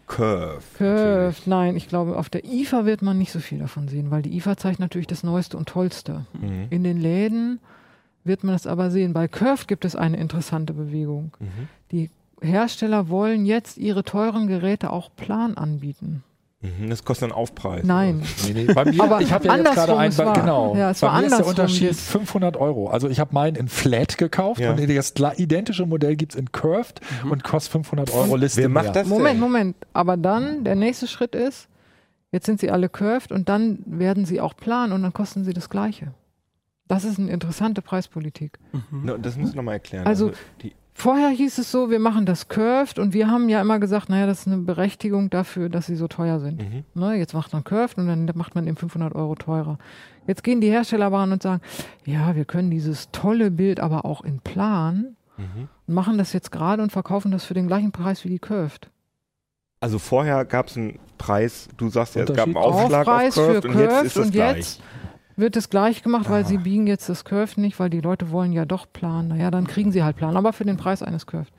[0.07, 0.63] Curve.
[0.77, 4.23] Curve, nein, ich glaube, auf der IFA wird man nicht so viel davon sehen, weil
[4.23, 6.27] die IFA zeigt natürlich das Neueste und Tollste.
[6.41, 6.67] Mhm.
[6.71, 7.61] In den Läden
[8.25, 9.13] wird man es aber sehen.
[9.13, 11.33] Bei Curve gibt es eine interessante Bewegung.
[11.41, 11.69] Mhm.
[11.93, 16.25] Die Hersteller wollen jetzt ihre teuren Geräte auch plan anbieten.
[16.63, 17.83] Mhm, Das kostet einen Aufpreis.
[17.85, 18.23] Nein.
[18.47, 20.77] Nee, nee, bei mir, Aber ich habe ja jetzt andersrum, gerade einen, war- genau.
[20.77, 22.09] ja, es bei war mir ist der Unterschied jetzt.
[22.09, 22.89] 500 Euro.
[22.89, 24.71] Also ich habe meinen in Flat gekauft Ja.
[24.71, 28.85] und das identische Modell gibt es in Curved und kostet 500 Euro Liste Wer macht
[28.85, 28.93] mehr.
[28.93, 29.41] das Moment, denn?
[29.41, 29.77] Moment.
[29.93, 31.69] Aber dann, der nächste Schritt ist,
[32.31, 35.53] jetzt sind sie alle curved und dann werden sie auch plan und dann kosten sie
[35.53, 36.15] das Gleiche.
[36.89, 38.59] Das ist eine interessante Preispolitik.
[38.91, 40.07] No, das musst du nochmal erklären.
[40.07, 40.31] Also-
[40.63, 44.09] die, Vorher hieß es so, wir machen das Curved und wir haben ja immer gesagt,
[44.11, 46.61] naja, das ist eine Berechtigung dafür, dass sie so teuer sind.
[46.63, 46.85] Mhm.
[46.95, 49.79] Ne, jetzt macht man Curved und dann macht man eben 500 Euro teurer.
[50.27, 51.63] Jetzt gehen die Hersteller aber an und sagen,
[52.05, 55.69] ja, wir können dieses tolle Bild aber auch in Plan Mhm.
[55.87, 58.91] und machen das jetzt gerade und verkaufen das für den gleichen Preis wie die Curved.
[59.81, 62.57] Also vorher gab es einen Preis, du sagst ja, es gab einen?
[62.59, 64.57] Aufschlag Aufpreis auf Curved für und jetzt Curved ist es und gleich.
[64.59, 64.81] jetzt
[65.37, 66.47] wird es gleich gemacht, weil Ah.
[66.47, 69.29] sie biegen jetzt das Curved nicht, weil die Leute wollen ja doch Plan.
[69.29, 71.53] Naja, dann kriegen sie halt Plan, aber für den Preis eines Curved.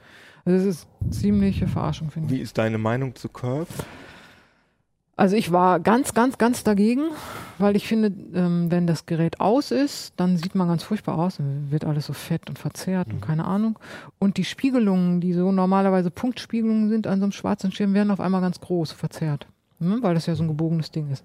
[0.46, 2.40] Also das ist ziemliche Verarschung, finde ich.
[2.40, 3.68] Wie ist deine Meinung zu Curve?
[5.16, 7.04] Also ich war ganz, ganz, ganz dagegen,
[7.60, 11.38] weil ich finde, ähm, wenn das Gerät aus ist, dann sieht man ganz furchtbar aus,
[11.38, 13.14] dann wird alles so fett und verzerrt Mhm.
[13.16, 13.78] und keine Ahnung.
[14.18, 18.20] Und die Spiegelungen, die so normalerweise Punktspiegelungen sind an so einem schwarzen Schirm, werden auf
[18.20, 19.46] einmal ganz groß, verzerrt,
[19.80, 20.00] ne?
[20.02, 21.24] weil das ja so ein gebogenes Ding ist.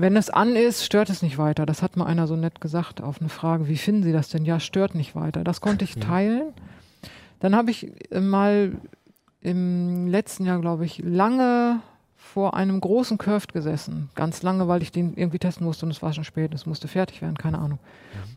[0.00, 1.66] Wenn es an ist, stört es nicht weiter.
[1.66, 4.44] Das hat mal einer so nett gesagt auf eine Frage, wie finden Sie das denn?
[4.44, 5.44] Ja, stört nicht weiter.
[5.44, 6.54] Das konnte ich teilen.
[7.40, 8.72] Dann habe ich äh, mal
[9.42, 11.80] im letzten Jahr, glaube ich, lange
[12.16, 14.10] vor einem großen Curved gesessen.
[14.14, 16.86] Ganz lange, weil ich den irgendwie testen musste und es war schon spät, es musste
[16.86, 17.78] fertig werden, keine Ahnung.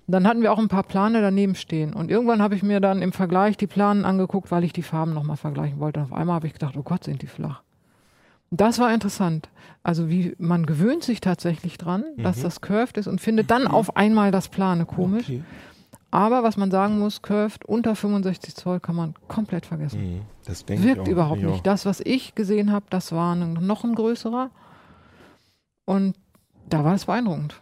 [0.07, 1.93] Und dann hatten wir auch ein paar Plane daneben stehen.
[1.93, 5.13] Und irgendwann habe ich mir dann im Vergleich die Planen angeguckt, weil ich die Farben
[5.13, 5.99] nochmal vergleichen wollte.
[5.99, 7.61] Und auf einmal habe ich gedacht, oh Gott, sind die flach.
[8.55, 9.49] Das war interessant.
[9.81, 13.97] Also wie man gewöhnt sich tatsächlich dran, dass das Curved ist und findet dann auf
[13.97, 15.25] einmal das Plane komisch.
[15.25, 15.43] Okay.
[16.11, 20.17] Aber was man sagen muss, Curved unter 65 Zoll kann man komplett vergessen.
[20.17, 20.21] Mhm.
[20.45, 21.11] Das denke ich Wirkt auch.
[21.11, 21.49] überhaupt Ja.
[21.49, 21.65] nicht.
[21.65, 24.51] Das, was ich gesehen habe, das war ein, noch ein größerer.
[25.85, 26.15] Und
[26.69, 27.59] da war es beeindruckend.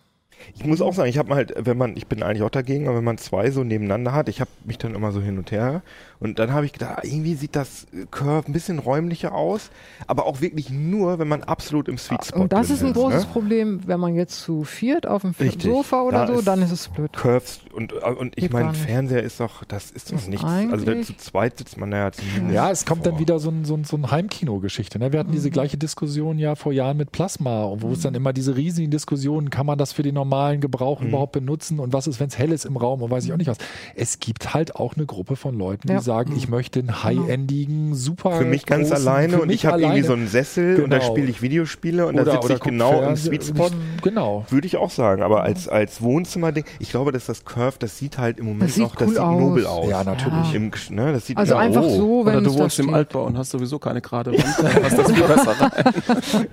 [0.56, 2.98] Ich muss auch sagen, ich habe halt, wenn man, ich bin eigentlich auch dagegen, aber
[2.98, 5.82] wenn man zwei so nebeneinander hat, ich habe mich dann immer so hin und her
[6.20, 9.72] und dann habe ich gedacht, ah, irgendwie sieht das Curve ein bisschen räumlicher aus,
[10.08, 13.26] aber auch wirklich nur, wenn man absolut im Sweet Spot Und das ist ein großes
[13.26, 13.32] ne?
[13.32, 15.64] Problem, wenn man jetzt zu viert auf dem Richtig.
[15.72, 17.12] Sofa oder Da so, ist- dann ist es blöd.
[17.14, 18.74] Curves und, und ich meine.
[18.74, 20.44] Fernseher ist doch, das ist doch nichts.
[20.46, 22.54] Also zu zweit sitzt man ja zumindest.
[22.54, 23.20] Ja, es kommt dann vor.
[23.20, 24.98] wieder so ein, so ein, so ein Heimkino-Geschichte.
[25.00, 25.12] Ne?
[25.12, 28.56] Wir hatten diese gleiche Diskussion ja vor Jahren mit Plasma, wo es dann immer diese
[28.56, 32.28] riesigen Diskussionen, kann man das für den normalen Gebrauch überhaupt benutzen und was ist, wenn
[32.28, 33.58] es hell ist im Raum und weiß ich auch nicht was.
[33.96, 36.02] Es gibt halt auch eine Gruppe von Leuten, die Ja.
[36.02, 40.02] sagen, ich möchte einen high-endigen, super Für mich ganz großen- alleine und ich habe irgendwie
[40.04, 41.12] so einen Sessel und da Genau.
[41.12, 43.70] spiele ich Videospiele und da sitze ich genau im Fernseh- Sweet Spot.
[44.04, 44.46] Genau.
[44.50, 48.18] Würde ich auch sagen, aber als, als Wohnzimmerding, ich glaube, dass das Curve, das sieht
[48.18, 49.40] halt im Moment Das sieht noch, das cool sieht aus.
[49.40, 49.90] nobel aus.
[49.90, 50.52] Ja, natürlich.
[50.52, 50.56] Ja.
[50.56, 51.96] Im, ne, das sieht Also ja, einfach oh.
[51.96, 52.94] so, wenn Oder du wohnst im.
[52.94, 56.48] Altbau und hast sowieso keine gerade Wand, dann passt das viel besser rein.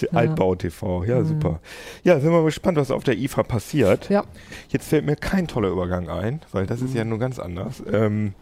[0.00, 1.60] Der Altbau-TV, ja, super.
[2.04, 4.08] Ja, sind wir gespannt, was auf der IFA passiert.
[4.10, 4.24] Ja.
[4.68, 7.82] Jetzt fällt mir kein toller Übergang ein, weil das ist ja nur ganz anders.
[7.90, 8.34] Ähm,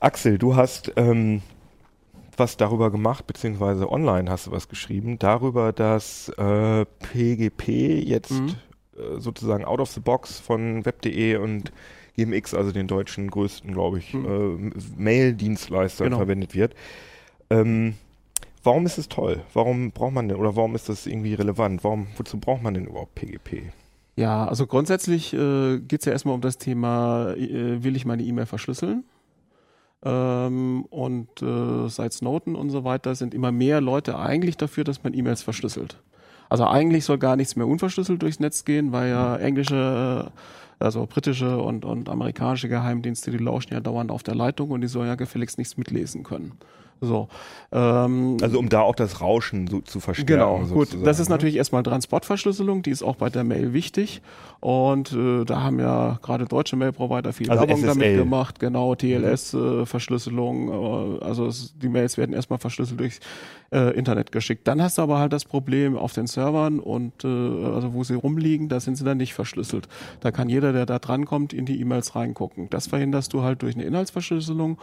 [0.00, 1.40] Axel, du hast ähm,
[2.36, 8.48] was darüber gemacht, beziehungsweise online hast du was geschrieben, darüber, dass äh, PGP jetzt Mhm.
[8.96, 11.72] äh, sozusagen out of the box von web.de und
[12.16, 14.72] GMX, also den deutschen größten, glaube ich, Mhm.
[14.74, 16.16] äh, Mail-Dienstleister Genau.
[16.18, 16.74] verwendet wird.
[17.50, 17.94] Ähm,
[18.64, 19.42] warum ist es toll?
[19.52, 21.84] Warum braucht man denn oder warum ist das irgendwie relevant?
[21.84, 23.70] Warum, wozu braucht man denn überhaupt PGP?
[24.16, 28.22] Ja, also grundsätzlich äh, geht es ja erstmal um das Thema, äh, will ich meine
[28.22, 29.04] E-Mail verschlüsseln?
[30.04, 35.02] Ähm, und äh, seit Snowden und so weiter sind immer mehr Leute eigentlich dafür, dass
[35.02, 36.00] man E-Mails verschlüsselt.
[36.48, 41.06] Also eigentlich soll gar nichts mehr unverschlüsselt durchs Netz gehen, weil ja englische, äh, also
[41.06, 45.08] britische und, und amerikanische Geheimdienste, die lauschen ja dauernd auf der Leitung und die sollen
[45.08, 46.52] ja gefälligst nichts mitlesen können.
[47.04, 47.28] So.
[47.72, 50.26] Ähm, Also um da auch das Rauschen so zu verstärken.
[50.32, 50.68] Genau, gut.
[50.88, 51.34] sozusagen, Das ist ne?
[51.34, 54.22] natürlich erstmal Transportverschlüsselung, die ist auch bei der Mail wichtig.
[54.60, 58.16] Und äh, da haben ja gerade deutsche Mail-Provider viel Also Werbung damit SSL.
[58.18, 58.60] gemacht.
[58.60, 61.18] Genau, TLS-Verschlüsselung.
[61.20, 63.20] Äh, also es, die Mails werden erstmal verschlüsselt durchs
[63.72, 64.66] äh, Internet geschickt.
[64.66, 68.14] Dann hast du aber halt das Problem auf den Servern und äh, also wo sie
[68.14, 69.88] rumliegen, da sind sie dann nicht verschlüsselt.
[70.20, 72.68] Da kann jeder, der da drankommt, in die E-Mails reingucken.
[72.70, 74.78] Das verhinderst du halt durch eine Inhaltsverschlüsselung.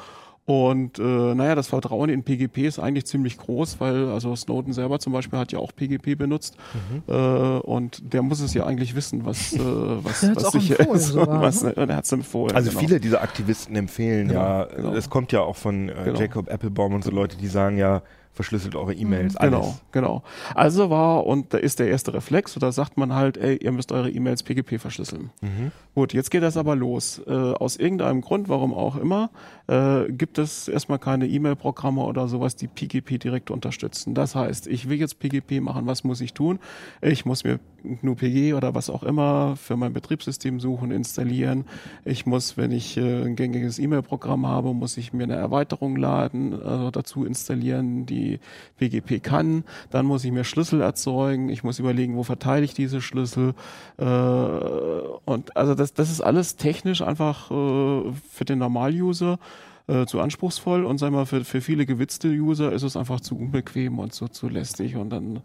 [0.52, 5.00] Und äh, naja, das Vertrauen in PGP ist eigentlich ziemlich groß, weil also Snowden selber
[5.00, 7.04] zum Beispiel hat ja auch PGP benutzt Mhm.
[7.08, 7.14] äh,
[7.60, 9.60] und der muss es ja eigentlich wissen, was, äh,
[10.04, 11.08] was, Der was sicher empfohlen ist.
[11.08, 11.74] sogar, und was, ne?
[11.76, 12.56] und er hat es empfohlen.
[12.56, 12.80] Also genau.
[12.82, 14.94] viele dieser Aktivisten empfehlen Genau, ja, genau.
[14.94, 16.20] es kommt ja auch von äh, Genau.
[16.20, 18.02] Jacob Applebaum und so Leute, die sagen ja,
[18.34, 19.52] verschlüsselt eure E-Mails, alles.
[19.52, 20.24] Genau, genau.
[20.56, 23.92] Also war, und da ist der erste Reflex, oder sagt man halt, ey, ihr müsst
[23.92, 25.32] eure E-Mails PGP verschlüsseln.
[25.42, 25.72] Mhm.
[25.96, 27.22] Gut, jetzt geht das aber los.
[27.28, 29.30] Äh, aus irgendeinem Grund, warum auch immer,
[29.68, 34.14] äh, gibt es erstmal keine E-Mail-Programme oder sowas, die PGP direkt unterstützen.
[34.14, 36.60] Das heißt, ich will jetzt PGP machen, was muss ich tun?
[37.02, 41.66] Ich muss mir GNU-PG oder was auch immer für mein Betriebssystem suchen, installieren.
[42.06, 46.54] Ich muss, wenn ich äh, ein gängiges E-Mail-Programm habe, muss ich mir eine Erweiterung laden,
[46.62, 48.40] also dazu installieren, die wie
[48.78, 49.64] PGP kann.
[49.90, 51.50] Dann muss ich mir Schlüssel erzeugen.
[51.50, 53.54] Ich muss überlegen, wo verteile ich diese Schlüssel.
[53.98, 59.40] Äh, und also das, das ist alles technisch einfach äh, für den Normal-User
[59.88, 63.38] äh, zu anspruchsvoll und sagen wir für, für viele gewitzte User ist es einfach zu
[63.38, 65.42] unbequem und so zu lästig und dann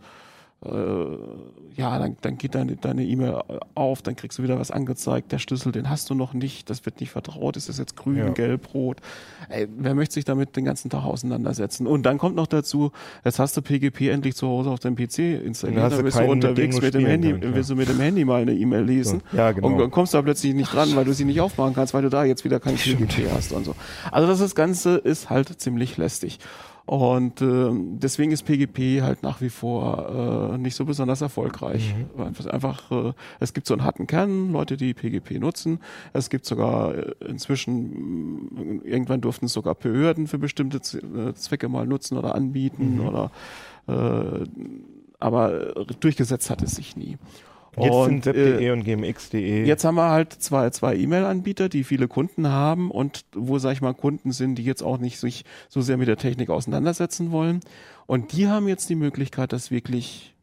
[0.64, 0.70] äh,
[1.76, 3.42] ja, dann, dann geht deine deine E-Mail
[3.74, 5.30] auf, dann kriegst du wieder was angezeigt.
[5.30, 8.16] Der Schlüssel, den hast du noch nicht, das wird nicht vertraut, ist das jetzt grün,
[8.16, 8.28] Ja.
[8.30, 8.98] gelb, rot?
[9.50, 11.86] Ey, wer möchte sich damit den ganzen Tag auseinandersetzen?
[11.86, 12.90] Und dann kommt noch dazu,
[13.24, 16.30] jetzt hast du PGP endlich zu Hause auf deinem PC installiert, Dann bist du mit
[16.30, 17.54] unterwegs du mit dem Handy, kannst, ja.
[17.54, 19.22] willst du mit dem Handy mal eine E-Mail lesen.
[19.32, 19.68] Ja, genau.
[19.68, 22.02] Und dann kommst du da plötzlich nicht dran, weil du sie nicht aufmachen kannst, weil
[22.02, 23.74] du da jetzt wieder kein PGP hast und so.
[24.10, 26.38] Also das, das Ganze ist halt ziemlich lästig.
[26.86, 31.96] Und ähm, deswegen ist PGP halt nach wie vor äh, nicht so besonders erfolgreich.
[32.38, 35.80] Es einfach, äh, es gibt so einen harten Kern, Leute, die PGP nutzen.
[36.12, 41.68] Es gibt sogar äh, inzwischen, mh, irgendwann durften es sogar Behörden für bestimmte äh, Zwecke
[41.68, 43.32] mal nutzen oder anbieten oder
[43.88, 44.44] äh,
[45.18, 47.16] aber äh, durchgesetzt hat es sich nie.
[47.78, 49.64] Jetzt Und, sind äh, web.de und gmx.de.
[49.64, 53.82] Jetzt haben wir halt zwei, zwei E-Mail-Anbieter, die viele Kunden haben und wo, sag ich
[53.82, 57.60] mal, Kunden sind, die jetzt auch nicht sich so sehr mit der Technik auseinandersetzen wollen.
[58.06, 60.36] Und die haben jetzt die Möglichkeit, das wirklich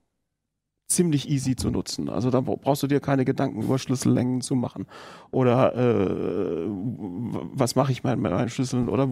[0.88, 2.10] ziemlich easy zu nutzen.
[2.10, 4.86] Also da brauchst du dir keine Gedanken über Schlüssellängen zu machen
[5.32, 9.10] oder äh, was mache ich mit meinen Schlüsseln oder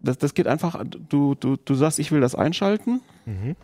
[0.00, 0.82] das, das geht einfach.
[1.08, 3.00] Du, du, du sagst, ich will das einschalten.
[3.24, 3.56] Mhm.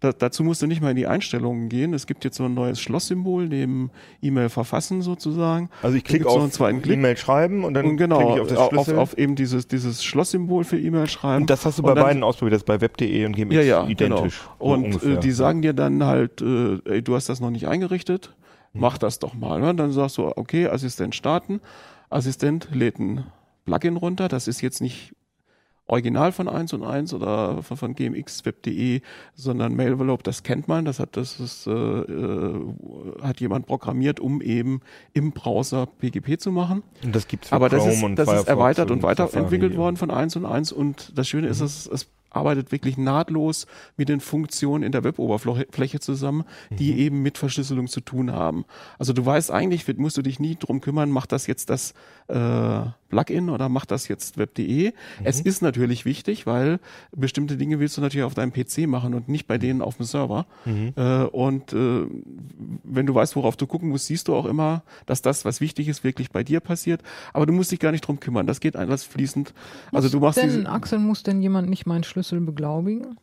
[0.00, 1.92] Da, dazu musst du nicht mal in die Einstellungen gehen.
[1.92, 3.90] Es gibt jetzt so ein neues Schlosssymbol neben
[4.22, 5.70] E-Mail verfassen sozusagen.
[5.82, 6.98] Also ich klicke auf einen zweiten Klick.
[6.98, 8.96] E-Mail schreiben und dann und genau, klicke ich auf das auf, Schlüssel.
[8.98, 11.42] auf eben dieses, dieses Schlosssymbol für E-Mail schreiben.
[11.42, 13.62] und das hast du bei dann- beiden ausprobiert, das ist bei web.de und gmx ja,
[13.62, 14.40] ja, identisch.
[14.40, 14.56] Genau.
[14.60, 15.14] so Und ungefähr.
[15.14, 18.34] äh, die sagen dir dann halt, äh, ey, du hast das noch nicht eingerichtet,
[18.74, 18.80] Mhm.
[18.82, 19.60] mach das doch mal.
[19.60, 19.74] Ne?
[19.74, 21.60] Dann sagst du, okay, Assistent starten.
[22.08, 23.24] Assistent lädt ein
[23.64, 24.28] Plugin runter.
[24.28, 25.12] Das ist jetzt nicht
[25.88, 29.00] original von 1 und 1 oder von, von GMX Web.de,
[29.34, 32.60] sondern Mailvelope, das kennt man, das hat das ist, äh, äh,
[33.22, 34.80] hat jemand programmiert, um eben
[35.14, 36.82] im Browser PGP zu machen.
[37.02, 39.76] und das gibt's für Aber das Chrome ist, und das ist erweitert und, weiterentwickelt Safari
[39.76, 42.06] worden von 1 und 1 und das Schöne ist, es, es
[42.38, 43.66] arbeitet wirklich nahtlos
[43.96, 46.98] mit den Funktionen in der Web-Oberfläche zusammen, die Mhm.
[46.98, 48.64] eben mit Verschlüsselung zu tun haben.
[48.98, 51.92] Also du weißt eigentlich, musst du dich nie drum kümmern, macht das jetzt das
[52.28, 54.88] äh, Plugin oder macht das jetzt Web.de.
[54.88, 54.92] Mhm.
[55.24, 56.78] Es ist natürlich wichtig, weil
[57.16, 60.04] bestimmte Dinge willst du natürlich auf deinem PC machen und nicht bei denen auf dem
[60.04, 60.44] Server.
[60.66, 60.92] Mhm.
[60.94, 62.06] Äh, und äh,
[62.84, 65.88] wenn du weißt, worauf du gucken musst, siehst du auch immer, dass das, was wichtig
[65.88, 67.00] ist, wirklich bei dir passiert.
[67.32, 68.46] Aber du musst dich gar nicht drum kümmern.
[68.46, 69.54] Das geht alles fließend.
[69.90, 73.18] Also du machst denn, Axel, muss denn jemand nicht meinen Schlüssel beglaubigen?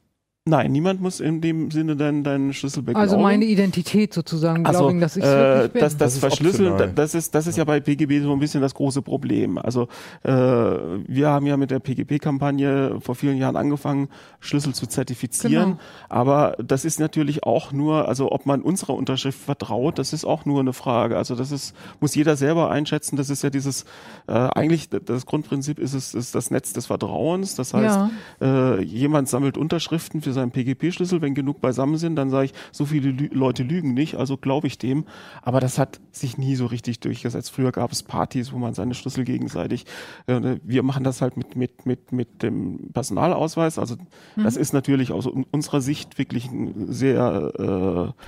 [0.47, 3.01] Nein, niemand muss in dem Sinne deinen, deinen Schlüssel beglaubigen.
[3.01, 5.81] Also meine Identität sozusagen Also, beglaubigen, dass ich äh, wirklich bin.
[5.81, 6.93] das, das, Das ist Verschlüsseln, optional.
[6.93, 9.57] das ist, das ist ja bei PGB so ein bisschen das große Problem.
[9.57, 9.87] Also
[10.21, 14.07] äh, wir haben ja mit der PGP-Kampagne vor vielen Jahren angefangen,
[14.39, 15.65] Schlüssel zu zertifizieren.
[15.65, 15.79] Genau.
[16.09, 20.45] Aber das ist natürlich auch nur, also ob man unserer Unterschrift vertraut, das ist auch
[20.45, 21.17] nur eine Frage.
[21.17, 23.15] Also das ist, muss jeder selber einschätzen.
[23.15, 23.85] Das ist ja dieses,
[24.27, 27.55] äh, eigentlich das Grundprinzip ist es, ist das Netz des Vertrauens.
[27.55, 27.99] Das heißt,
[28.41, 28.75] Ja.
[28.75, 31.21] äh, jemand sammelt Unterschriften für seinen PGP-Schlüssel.
[31.23, 34.67] Wenn genug beisammen sind, dann sage ich, so viele Lü Leute lügen nicht, also glaube
[34.67, 35.05] ich dem.
[35.41, 37.49] Aber das hat sich nie so richtig durchgesetzt.
[37.51, 39.85] Früher gab es Partys, wo man seine Schlüssel gegenseitig.
[40.27, 43.79] Äh, wir machen das halt mit mit mit mit dem Personalausweis.
[43.79, 43.95] Also
[44.35, 47.61] das ist natürlich aus un- unserer Sicht wirklich ein sehr äh,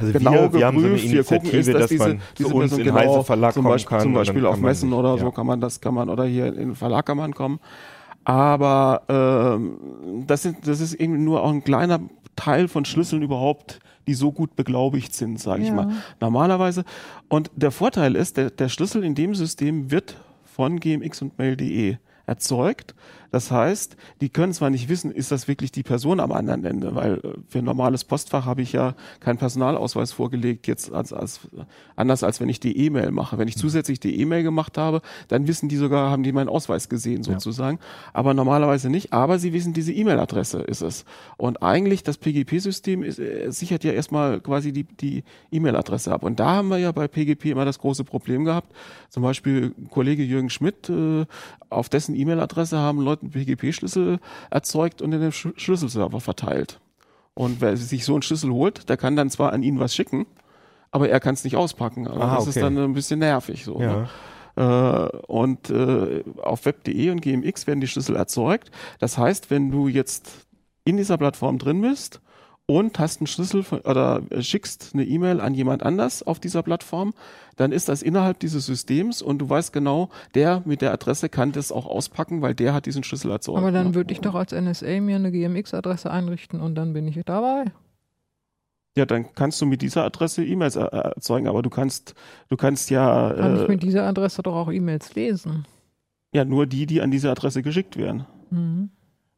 [0.03, 1.13] Also genau wir- wir haben so eine geprüft.
[1.13, 3.53] wir gucken, ist, dass dass diese, man diese zu uns Person in Heise genau, Verlag
[3.53, 5.31] zum kommen Beispiel, kann zum Beispiel auf Messen sich- oder so ja.
[5.31, 7.59] kann man das kann man oder hier in den Verlag kann man kommen.
[8.27, 12.01] Aber ähm, das, sind, das ist irgendwie nur auch ein kleiner
[12.35, 15.75] Teil von Schlüsseln überhaupt, die so gut beglaubigt sind, sage ich Ja.
[15.75, 15.91] mal.
[16.19, 16.83] Normalerweise.
[17.29, 21.95] Und der Vorteil ist, der, der Schlüssel in dem System wird von gmx und mail.de
[22.25, 22.95] erzeugt.
[23.37, 26.95] Das heißt, die können zwar nicht wissen, ist das wirklich die Person am anderen Ende,
[26.95, 31.41] weil äh, für ein normales Postfach habe ich ja keinen Personalausweis vorgelegt, jetzt als, als
[31.95, 33.37] anders als wenn ich die E-Mail mache.
[33.37, 36.89] Wenn ich zusätzlich die E-Mail gemacht habe, dann wissen die sogar, haben die meinen Ausweis
[36.89, 37.77] gesehen sozusagen.
[38.11, 39.13] Aber normalerweise nicht.
[39.13, 41.05] Aber sie wissen, diese E-Mail-Adresse ist es.
[41.37, 46.23] Und eigentlich das PGP-System äh, sichert ja erstmal quasi die, die E-Mail-Adresse ab.
[46.23, 48.73] Und da haben wir ja bei PGP immer das große Problem gehabt.
[49.09, 51.27] Zum Beispiel Kollege Jürgen Schmidt, äh,
[51.69, 54.19] auf dessen E-Mail-Adresse haben Leute einen PGP-Schlüssel
[54.49, 56.79] erzeugt und in den Sch Schlüsselserver verteilt.
[57.33, 60.25] Und wer sich so einen Schlüssel holt, der kann dann zwar an ihn was schicken,
[60.91, 62.07] aber er kann es nicht auspacken.
[62.07, 62.61] Also Ah, das ist okay.
[62.63, 63.79] dann ein bisschen nervig so.
[63.79, 64.07] Ja.
[64.55, 65.11] Ne?
[65.27, 68.71] Und äh, auf web.de und GMX werden die Schlüssel erzeugt.
[68.97, 70.47] Das heißt, wenn du jetzt
[70.83, 72.21] in dieser Plattform drin bist
[72.69, 77.13] und hast einen Schlüssel von, oder schickst eine E-Mail an jemand anders auf dieser Plattform,
[77.55, 81.53] dann ist das innerhalb dieses Systems und du weißt genau, der mit der Adresse kann
[81.53, 83.57] das auch auspacken, weil der hat diesen Schlüssel erzeugt.
[83.57, 87.17] Aber dann würde ich doch als NSA mir eine GMX-Adresse einrichten und dann bin ich
[87.25, 87.65] dabei.
[88.97, 92.15] Ja, dann kannst du mit dieser Adresse E-Mails er- erzeugen, aber du kannst,
[92.49, 95.65] du kannst ja, Kann ich äh, mit dieser Adresse doch auch E-Mails lesen.
[96.33, 98.25] ja nur die, die an diese Adresse geschickt werden.
[98.49, 98.89] Mhm.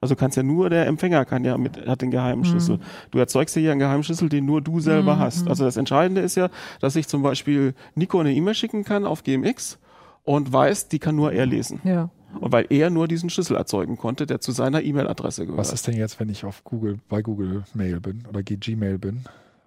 [0.02, 2.80] Also kannst ja nur der Empfänger kann ja mit hat den geheimen Schlüssel.
[3.12, 5.48] Du erzeugst ja hier einen geheimen Schlüssel, den nur du selber Mhm, hast.
[5.48, 9.24] Also das Entscheidende ist ja, dass ich zum Beispiel Nico eine E-Mail schicken kann auf
[9.24, 9.78] GMX
[10.24, 11.82] und weiß, die kann nur er lesen.
[11.84, 12.10] Ja.
[12.40, 15.60] Und weil er nur diesen Schlüssel erzeugen konnte, der zu seiner E-Mail-Adresse gehört.
[15.60, 19.24] Was ist denn jetzt, wenn ich auf Google, bei Google Mail bin oder Gmail bin?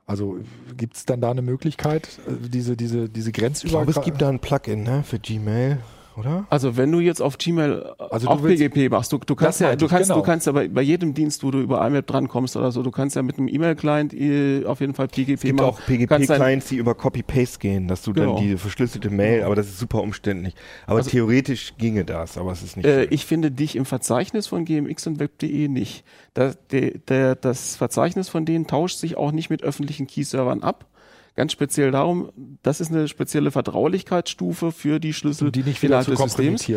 [0.07, 0.39] Also
[0.77, 4.29] gibt es dann da eine Möglichkeit, äh, diese, diese, diese Ich glaube, es gibt da
[4.29, 5.79] ein Plugin ne, für Gmail,
[6.17, 6.47] oder?
[6.51, 9.87] Also wenn du jetzt auf Gmail Also auch PGP machst, du, du kannst ja, du
[9.89, 10.21] kannst, genau.
[10.21, 12.91] du kannst ja bei, bei jedem Dienst, wo du über IMAP drankommst oder so, du
[12.91, 15.69] kannst ja mit einem E-Mail-Client äh, auf jeden Fall PGP Es gibt machen.
[15.71, 18.35] auch PGP-Clients, die über Copy-Paste gehen, dass du Genau.
[18.37, 20.55] dann die verschlüsselte Mail, aber das ist super umständlich.
[20.87, 22.87] Aber Also- theoretisch ginge das, aber es ist nicht.
[22.87, 26.05] Äh, ich finde dich im Verzeichnis von GMX und Web.de nicht.
[26.35, 30.87] Das, der, der, das Verzeichnis von denen tauscht sich auch nicht mit öffentlichen Key-Servern ab.
[31.35, 32.31] Ganz speziell darum,
[32.63, 36.71] das ist eine spezielle Vertraulichkeitsstufe für die Schlüssel die nicht wieder zu Systems.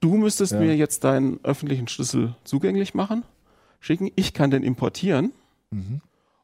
[0.00, 0.60] Du müsstest Ja.
[0.60, 3.24] mir jetzt deinen öffentlichen Schlüssel zugänglich machen,
[3.80, 4.10] schicken.
[4.16, 5.32] Ich kann den importieren.
[5.70, 6.00] Mhm.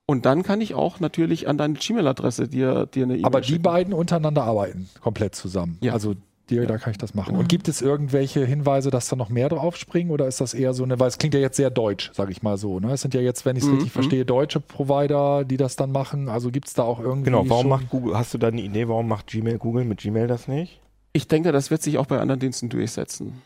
[0.07, 3.49] Und dann kann ich auch natürlich an deine Gmail-Adresse dir, dir eine E-Mail Aber die
[3.49, 3.63] schicken.
[3.63, 5.79] beiden untereinander arbeiten komplett zusammen.
[5.83, 5.93] Ja.
[5.93, 6.17] Also
[6.51, 7.37] dir, da kann ich das machen.
[7.37, 10.75] Und gibt es irgendwelche Hinweise, dass da noch mehr drauf springen oder ist das eher
[10.75, 12.81] so eine, weil es klingt ja jetzt sehr deutsch, sage ich mal so.
[12.81, 12.93] Ne?
[12.93, 15.93] Es sind ja jetzt, wenn ich es Mhm, richtig verstehe, deutsche Provider, die das dann
[15.93, 16.29] machen.
[16.29, 17.27] Also gibt es da auch irgendwie.
[17.31, 20.01] genau, warum schon- macht Google, hast du da eine Idee, warum macht Gmail Google mit
[20.01, 20.81] Gmail das nicht?
[21.13, 23.41] Ich denke, das wird sich auch bei anderen Diensten durchsetzen.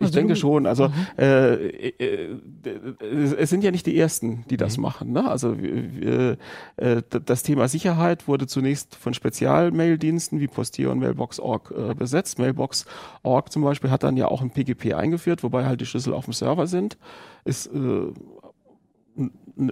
[0.00, 0.66] Ich Also denke schon.
[0.66, 0.94] Also Mhm.
[1.18, 5.10] äh, äh, äh, es sind ja nicht die ersten, die das machen.
[5.12, 5.28] Ne?
[5.28, 6.36] Also äh,
[6.76, 12.38] äh, das Thema Sicherheit wurde zunächst von Spezialmaildiensten wie Postier und Mailbox.org äh, besetzt.
[12.38, 16.26] Mailbox.org zum Beispiel hat dann ja auch ein PGP eingeführt, wobei halt die Schlüssel auf
[16.26, 16.96] dem Server sind.
[17.44, 18.12] Ist äh,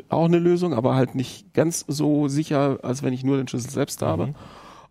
[0.08, 3.70] auch eine Lösung, aber halt nicht ganz so sicher, als wenn ich nur den Schlüssel
[3.70, 4.34] selbst habe.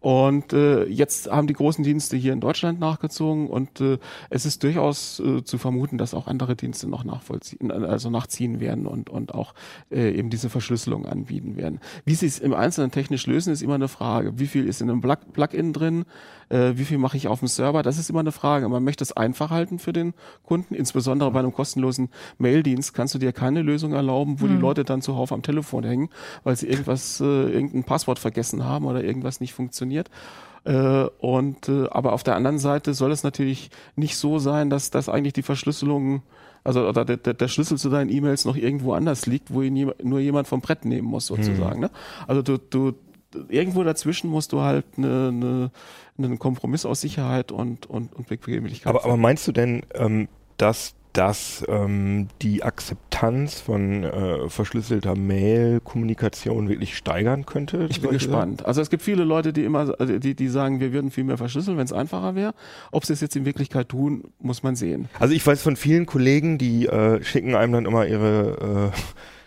[0.06, 3.97] Und äh, jetzt haben die großen Dienste hier in Deutschland nachgezogen und äh,
[4.30, 8.86] es ist durchaus äh, zu vermuten, dass auch andere Dienste noch nachvollziehen, also nachziehen werden
[8.86, 9.56] und, und auch
[9.89, 11.80] äh, eben diese Verschlüsselung anbieten werden.
[12.06, 14.38] Wie sie es im Einzelnen technisch lösen, ist immer eine Frage.
[14.38, 16.06] Wie viel ist in einem Plug- Plugin drin?
[16.49, 17.82] Äh, wie viel mache ich auf dem Server?
[17.82, 18.70] Das ist immer eine Frage.
[18.70, 20.76] Man möchte es einfach halten für den Kunden.
[20.76, 25.01] Insbesondere bei einem kostenlosen Maildienst kannst du dir keine Lösung erlauben, wo die Leute dann
[25.01, 26.10] zuhauf am Telefon hängen,
[26.43, 29.95] weil sie irgendwas, äh, irgendein Passwort vergessen haben oder irgendwas nicht funktioniert.
[30.64, 34.89] Äh, und äh, aber auf der anderen Seite soll es natürlich nicht so sein, dass,
[34.89, 36.24] dass eigentlich die Verschlüsselung,
[36.64, 39.76] also oder der, der, der Schlüssel zu deinen E-Mails noch irgendwo anders liegt, wo ihn
[39.76, 41.80] jem- nur jemand vom Brett nehmen muss, sozusagen.
[41.82, 41.91] Ne?
[42.28, 42.93] Also du, du
[43.50, 45.72] irgendwo dazwischen musst du halt eine, eine,
[46.18, 48.88] einen Kompromiss aus Sicherheit und, und, und Bequemlichkeit.
[48.88, 50.28] Aber, aber meinst du denn, ähm,
[50.58, 57.88] dass dass ähm, die Akzeptanz von äh, verschlüsselter Mail-Kommunikation wirklich steigern könnte?
[57.89, 58.66] Ich bin gespannt.
[58.66, 61.38] Also es gibt viele Leute, die immer, also die, die sagen, wir würden viel mehr
[61.38, 62.53] verschlüsseln, wenn es einfacher wäre.
[62.91, 65.07] Ob sie es jetzt in Wirklichkeit tun, muss man sehen.
[65.20, 68.97] Also ich weiß von vielen Kollegen, die äh, schicken einem dann immer ihre äh,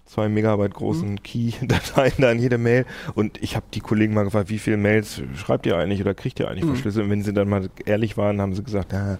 [0.06, 1.22] zwei Megabyte großen Mhm.
[1.22, 5.20] Key-Dateien da in jede Mail und ich habe die Kollegen mal gefragt, wie viele Mails
[5.36, 6.68] schreibt ihr eigentlich oder kriegt ihr eigentlich Mhm.
[6.70, 7.04] verschlüsselt?
[7.04, 9.18] Und wenn sie dann mal ehrlich waren, haben sie gesagt, ja,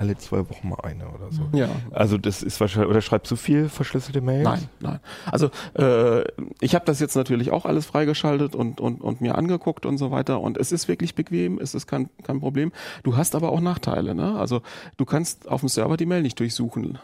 [0.00, 1.42] alle zwei Wochen mal eine oder so.
[1.52, 1.68] Ja.
[1.90, 4.44] Also das ist wahrscheinlich, oder schreibst du viel verschlüsselte Mails?
[4.44, 5.00] Nein, nein.
[5.30, 6.22] Also äh,
[6.60, 10.10] ich habe das jetzt natürlich auch alles freigeschaltet und, und, und mir angeguckt und so
[10.10, 10.40] weiter.
[10.40, 12.72] Und es ist wirklich bequem, es ist kein, kein Problem.
[13.02, 14.14] Du hast aber auch Nachteile.
[14.14, 14.38] Ne?
[14.38, 14.62] Also
[14.96, 16.98] du kannst auf dem Server die Mail nicht durchsuchen.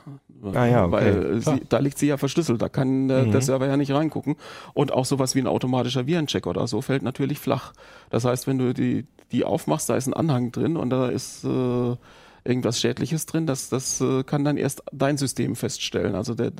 [0.54, 0.92] Ah ja, okay.
[0.92, 3.32] Weil sie, da liegt sie ja verschlüsselt, da kann äh, Mhm.
[3.32, 4.36] der Server ja nicht reingucken.
[4.72, 7.72] Und auch sowas wie ein automatischer Virencheck oder so fällt natürlich flach.
[8.08, 11.44] Das heißt, wenn du die, die aufmachst, da ist ein Anhang drin und da ist
[11.44, 11.96] äh,
[12.46, 16.14] irgendwas Schädliches drin, das, das äh, kann dann erst dein System feststellen.
[16.14, 16.52] Also der,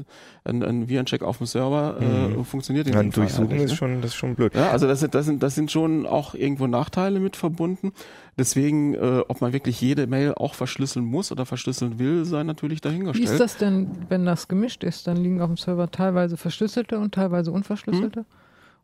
[0.44, 3.76] ein, ein Virencheck auf dem Server äh, funktioniert in Ja, dem Fall durchsuchen ist ne?
[3.76, 4.54] schon, das ist schon blöd.
[4.54, 7.92] Ja, also das sind, das sind, das sind schon auch irgendwo Nachteile mit verbunden.
[8.38, 12.78] Deswegen, äh, ob man wirklich jede Mail auch verschlüsseln muss oder verschlüsseln will, sei natürlich
[12.78, 13.30] Wie dahingestellt.
[13.30, 15.06] ist das denn, wenn das gemischt ist?
[15.06, 18.26] Dann liegen auf dem Server teilweise verschlüsselte und teilweise unverschlüsselte.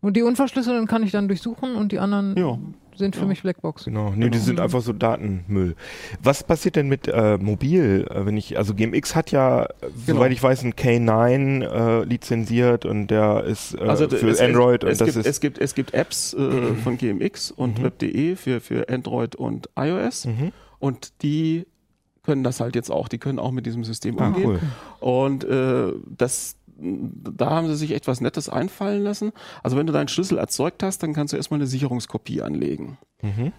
[0.03, 2.59] Und die unverschlüsselten kann ich dann durchsuchen und die anderen Ja.
[2.97, 3.29] sind für Ja.
[3.29, 3.85] mich Blackbox.
[3.85, 5.77] Genau, nee, die sind einfach so Datenmüll.
[6.23, 9.69] Was passiert denn mit äh, mobil, äh, wenn ich, also GMX hat ja, äh,
[10.07, 10.19] Genau.
[10.19, 14.83] soweit ich weiß, einen K9 äh, lizenziert und der ist äh, Also für es, Android
[14.85, 17.79] es, es und das gibt, ist es gibt es gibt Apps äh, von GMX und
[17.79, 17.83] Mhm.
[17.85, 20.53] Web.de für für Android und iOS mhm.
[20.81, 21.65] und die
[22.25, 23.09] können das halt jetzt auch.
[23.09, 24.47] Die können auch mit diesem System ah, umgehen.
[24.47, 24.61] cool.
[25.01, 29.33] Und äh, das da haben sie sich etwas Nettes einfallen lassen.
[29.63, 32.99] Also wenn du deinen Schlüssel erzeugt hast, dann kannst du erstmal eine Sicherungskopie anlegen.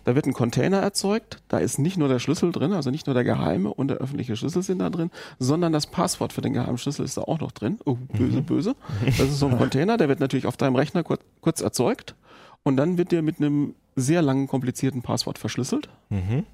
[0.03, 3.13] Da wird ein Container erzeugt, da ist nicht nur der Schlüssel drin, also nicht nur
[3.13, 5.09] der geheime und der öffentliche Schlüssel sind da drin,
[5.39, 7.79] sondern das Passwort für den geheimen Schlüssel ist da auch noch drin.
[7.85, 8.75] Oh, böse, böse.
[9.05, 12.15] Das ist so ein Container, der wird natürlich auf deinem Rechner kurz, kurz erzeugt
[12.63, 15.87] und dann wird der mit einem sehr langen, komplizierten Passwort verschlüsselt,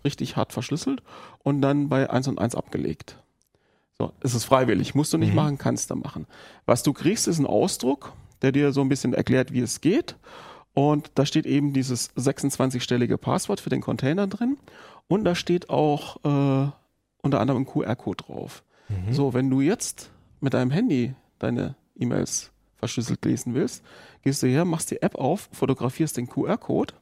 [0.05, 1.01] richtig hart verschlüsselt
[1.41, 3.17] und dann bei 1 und 1 abgelegt.
[3.99, 6.25] So, es ist freiwillig, musst du nicht machen, kannst du machen.
[6.65, 10.15] Was du kriegst, ist ein Ausdruck, der dir so ein bisschen erklärt, wie es geht.
[10.73, 14.57] Und da steht eben dieses 26-stellige Passwort für den Container drin.
[15.09, 16.71] Und da steht auch äh,
[17.21, 18.63] unter anderem ein QR-Code drauf.
[19.11, 23.83] So, wenn du jetzt mit deinem Handy deine E-Mails verschlüsselt lesen willst,
[24.23, 26.93] gehst du her, machst die App auf, fotografierst den QR-Code,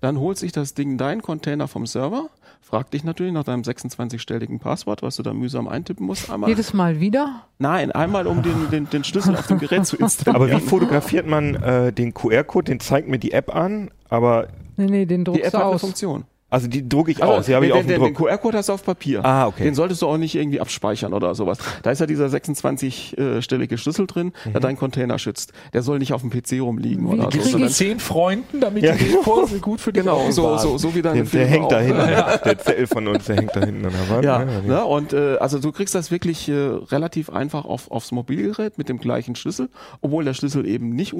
[0.00, 2.28] dann holt sich das Ding deinen Container vom Server,
[2.62, 6.30] fragt dich natürlich nach deinem 26-stelligen Passwort, was du da mühsam eintippen musst.
[6.30, 7.42] Einmal, Jedes Mal wieder?
[7.58, 10.36] nein, einmal um den, den, den Schlüssel auf dem Gerät zu installieren.
[10.42, 12.64] Aber wie fotografiert man äh, den QR-Code?
[12.72, 15.64] Den zeigt mir die App an, aber Nee, nee, den die druckst App du hat
[15.66, 15.80] eine aus.
[15.82, 16.24] Funktion.
[16.52, 17.46] Also die drucke ich Also, aus.
[17.46, 18.28] Die habe ich den, auf dem den, den Druck.
[18.28, 19.24] QR-Code hast du auf Papier.
[19.24, 19.64] Ah, okay.
[19.64, 21.58] Den solltest du auch nicht irgendwie abspeichern oder sowas.
[21.82, 24.52] Da ist ja dieser 26-stellige Schlüssel drin, Mhm.
[24.52, 25.52] der deinen Container schützt.
[25.72, 27.28] Der soll nicht auf dem PC rumliegen Wie oder so.
[27.30, 30.56] krieg sondern- ich- Zehn Freunden, damit Ja, die den Kurse gut für dich Genau, so,
[30.58, 31.68] so, so wie deine Der, der hängt auch.
[31.70, 31.98] da hinten.
[32.44, 34.24] Der Zettel von uns, der hängt da hinten an der Wand.
[34.24, 34.62] Ja, ne?
[34.66, 34.84] ne?
[34.84, 38.98] und äh, also du kriegst das wirklich äh, relativ einfach auf, aufs Mobilgerät mit dem
[38.98, 39.68] gleichen Schlüssel,
[40.00, 41.14] obwohl der Schlüssel eben nicht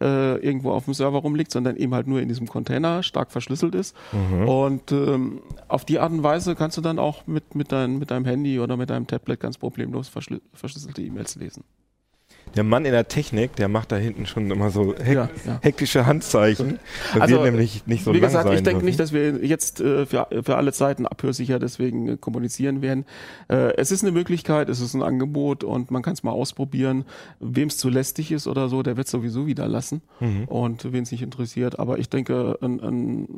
[0.00, 3.74] äh, irgendwo auf dem Server rumliegt, sondern eben halt nur in diesem Container stark verschlüsselt
[3.74, 3.94] ist.
[4.12, 4.48] Mhm.
[4.48, 8.10] Und ähm, auf die Art und Weise kannst du dann auch mit, mit, dein, mit
[8.10, 11.64] deinem Handy oder mit deinem Tablet ganz problemlos verschlü verschlüsselte E-Mails lesen.
[12.56, 15.58] Der Mann in der Technik, der macht da hinten schon immer so hek Ja, ja.
[15.62, 16.78] hektische Handzeichen.
[17.12, 18.84] Das Also, wird nämlich nicht so Wie lang gesagt, sein ich denke dürfen.
[18.86, 23.04] nicht, dass wir jetzt äh, für, für alle Zeiten abhörsicher deswegen äh, kommunizieren werden.
[23.48, 27.04] Äh, es ist eine Möglichkeit, es ist ein Angebot und man kann es mal ausprobieren.
[27.40, 30.02] Wem es zu lästig ist oder so, der wird sowieso wieder lassen.
[30.20, 30.44] Mhm.
[30.44, 31.78] Und wen es nicht interessiert.
[31.78, 33.28] Aber ich denke, ein, ein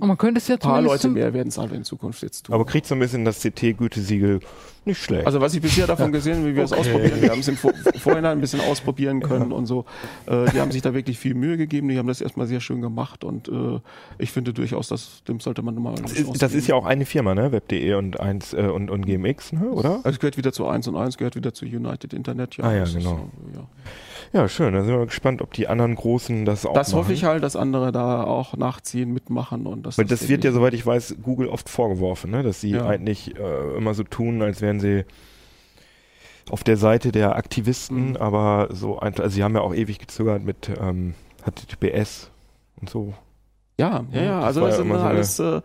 [0.00, 2.54] man könnte es ja paar Leute mehr werden es halt in Zukunft jetzt tun.
[2.54, 4.40] Aber kriegt so ein bisschen das CT-Gütesiegel
[4.88, 5.26] nicht schlecht.
[5.26, 6.80] Also was ich bisher davon gesehen habe, wie wir es Okay.
[6.80, 9.84] ausprobieren, wir haben es im Vor Vorhinein ein bisschen ausprobieren können und so.
[10.26, 12.80] Äh, die haben sich da wirklich viel Mühe gegeben, die haben das erstmal sehr schön
[12.80, 13.80] gemacht und äh,
[14.18, 16.86] ich finde durchaus, dass dem sollte man mal eine das, ist, das ist ja auch
[16.86, 17.52] eine Firma, ne?
[17.52, 19.68] Web.de und, 1, äh, und, und GMX, ne?
[19.70, 19.96] oder?
[19.96, 22.56] Also es gehört wieder zu 1 und 1, gehört wieder zu United Internet.
[22.60, 23.30] Ah ja, das ist genau.
[23.52, 23.66] so, ja.
[24.32, 24.74] Ja, schön.
[24.74, 26.98] Da sind wir gespannt, ob die anderen Großen das auch Das machen.
[27.00, 29.96] hoffe ich halt, dass andere da auch nachziehen, mitmachen und das.
[29.98, 32.42] Weil das wird ja, soweit ich weiß, Google oft vorgeworfen, ne?
[32.42, 32.86] dass sie Ja.
[32.86, 35.04] eigentlich äh, immer so tun, als wären sie
[36.50, 38.16] auf der Seite der Aktivisten, Mhm.
[38.16, 41.14] aber so, ein, also sie haben ja auch ewig gezögert mit ähm,
[41.44, 42.30] HTTPS
[42.80, 43.14] und so.
[43.78, 45.38] Ja, ja, Ja, das Also das ja sind so alles.
[45.38, 45.60] Äh,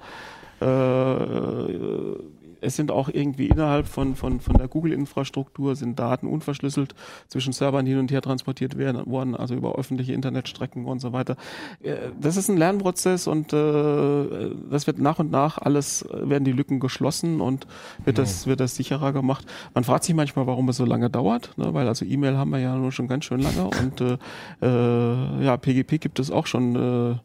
[0.66, 2.18] äh,
[2.64, 6.96] es sind auch irgendwie innerhalb von, von, von der Google-Infrastruktur sind Daten unverschlüsselt
[7.28, 11.36] zwischen Servern hin und her transportiert werden, worden, also über öffentliche Internetstrecken und so weiter.
[11.82, 16.44] Äh, Das ist ein Lernprozess und äh, das wird nach und nach alles, äh, werden
[16.46, 17.68] die Lücken geschlossen und
[18.06, 19.46] wird das, wird das sicherer gemacht.
[19.74, 21.74] Man fragt sich manchmal, warum es so lange dauert, ne?
[21.74, 24.18] weil also E-Mail haben wir ja nur schon ganz schön lange und äh,
[24.62, 27.16] äh, ja, PGP gibt es auch schon äh,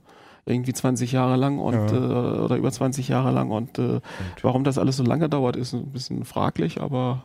[0.49, 1.92] irgendwie 20 Jahre lang und Ja.
[1.92, 4.01] äh, oder über 20 Jahre lang und äh,
[4.42, 7.24] warum das alles so lange dauert, ist ein bisschen fraglich, aber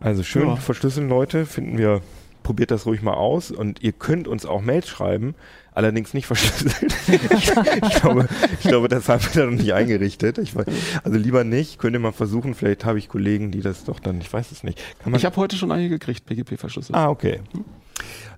[0.00, 0.56] Also schön Ja.
[0.56, 2.02] verschlüsseln, Leute, finden wir,
[2.42, 5.34] probiert das ruhig mal aus und ihr könnt uns auch Mails schreiben,
[5.74, 6.94] allerdings nicht verschlüsselt.
[7.08, 7.50] ich,
[7.82, 8.28] ich, glaube,
[8.60, 10.38] ich glaube, das haben wir da noch nicht eingerichtet.
[10.38, 10.70] Ich, weiß-
[11.02, 14.20] also lieber nicht, könnt ihr mal versuchen, vielleicht habe ich Kollegen, die das doch dann,
[14.20, 14.80] ich weiß es nicht.
[15.16, 16.94] Ich habe heute schon einige gekriegt, PGP verschlüsselt.
[16.96, 17.40] Ah, okay.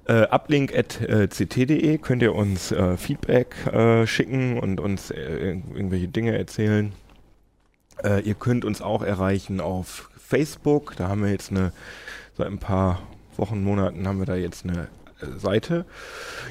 [0.08, 5.16] Äh, uplink.ct.de könnt ihr uns äh, Feedback äh, schicken und uns äh,
[5.52, 6.92] irg- irgendwelche Dinge erzählen.
[8.02, 10.96] Äh, ihr könnt uns auch erreichen auf Facebook.
[10.96, 11.72] Da haben wir jetzt eine,
[12.38, 13.02] seit ein paar
[13.36, 14.88] Wochen, Monaten haben wir da jetzt eine
[15.20, 15.84] äh, Seite.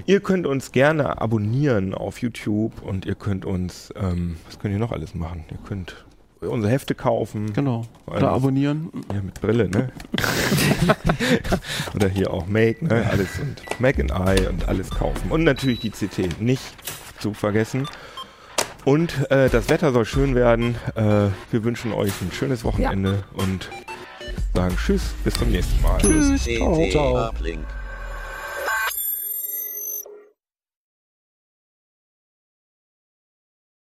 [0.06, 4.80] Ihr könnt uns gerne abonnieren auf YouTube und ihr könnt uns, ähm, was könnt ihr
[4.80, 5.46] noch alles machen?
[5.50, 6.06] Ihr könnt
[6.42, 7.54] unsere Hefte kaufen.
[7.54, 7.86] Genau.
[8.06, 8.90] Oder abonnieren.
[9.14, 9.92] Ja, mit Brille, ne?
[11.96, 13.08] Oder hier auch Make, ne?
[13.10, 15.32] Alles und Mac and I und alles kaufen.
[15.32, 16.64] Und natürlich die CT nicht
[17.20, 17.88] zu vergessen.
[18.86, 20.76] Und äh, das Wetter soll schön werden.
[20.96, 23.70] Äh, wir wünschen euch ein schönes Wochenende und
[24.54, 25.98] sagen Tschüss, bis zum nächsten Mal.
[25.98, 27.28] CT Ciao.
[27.28, 27.66] Uplink.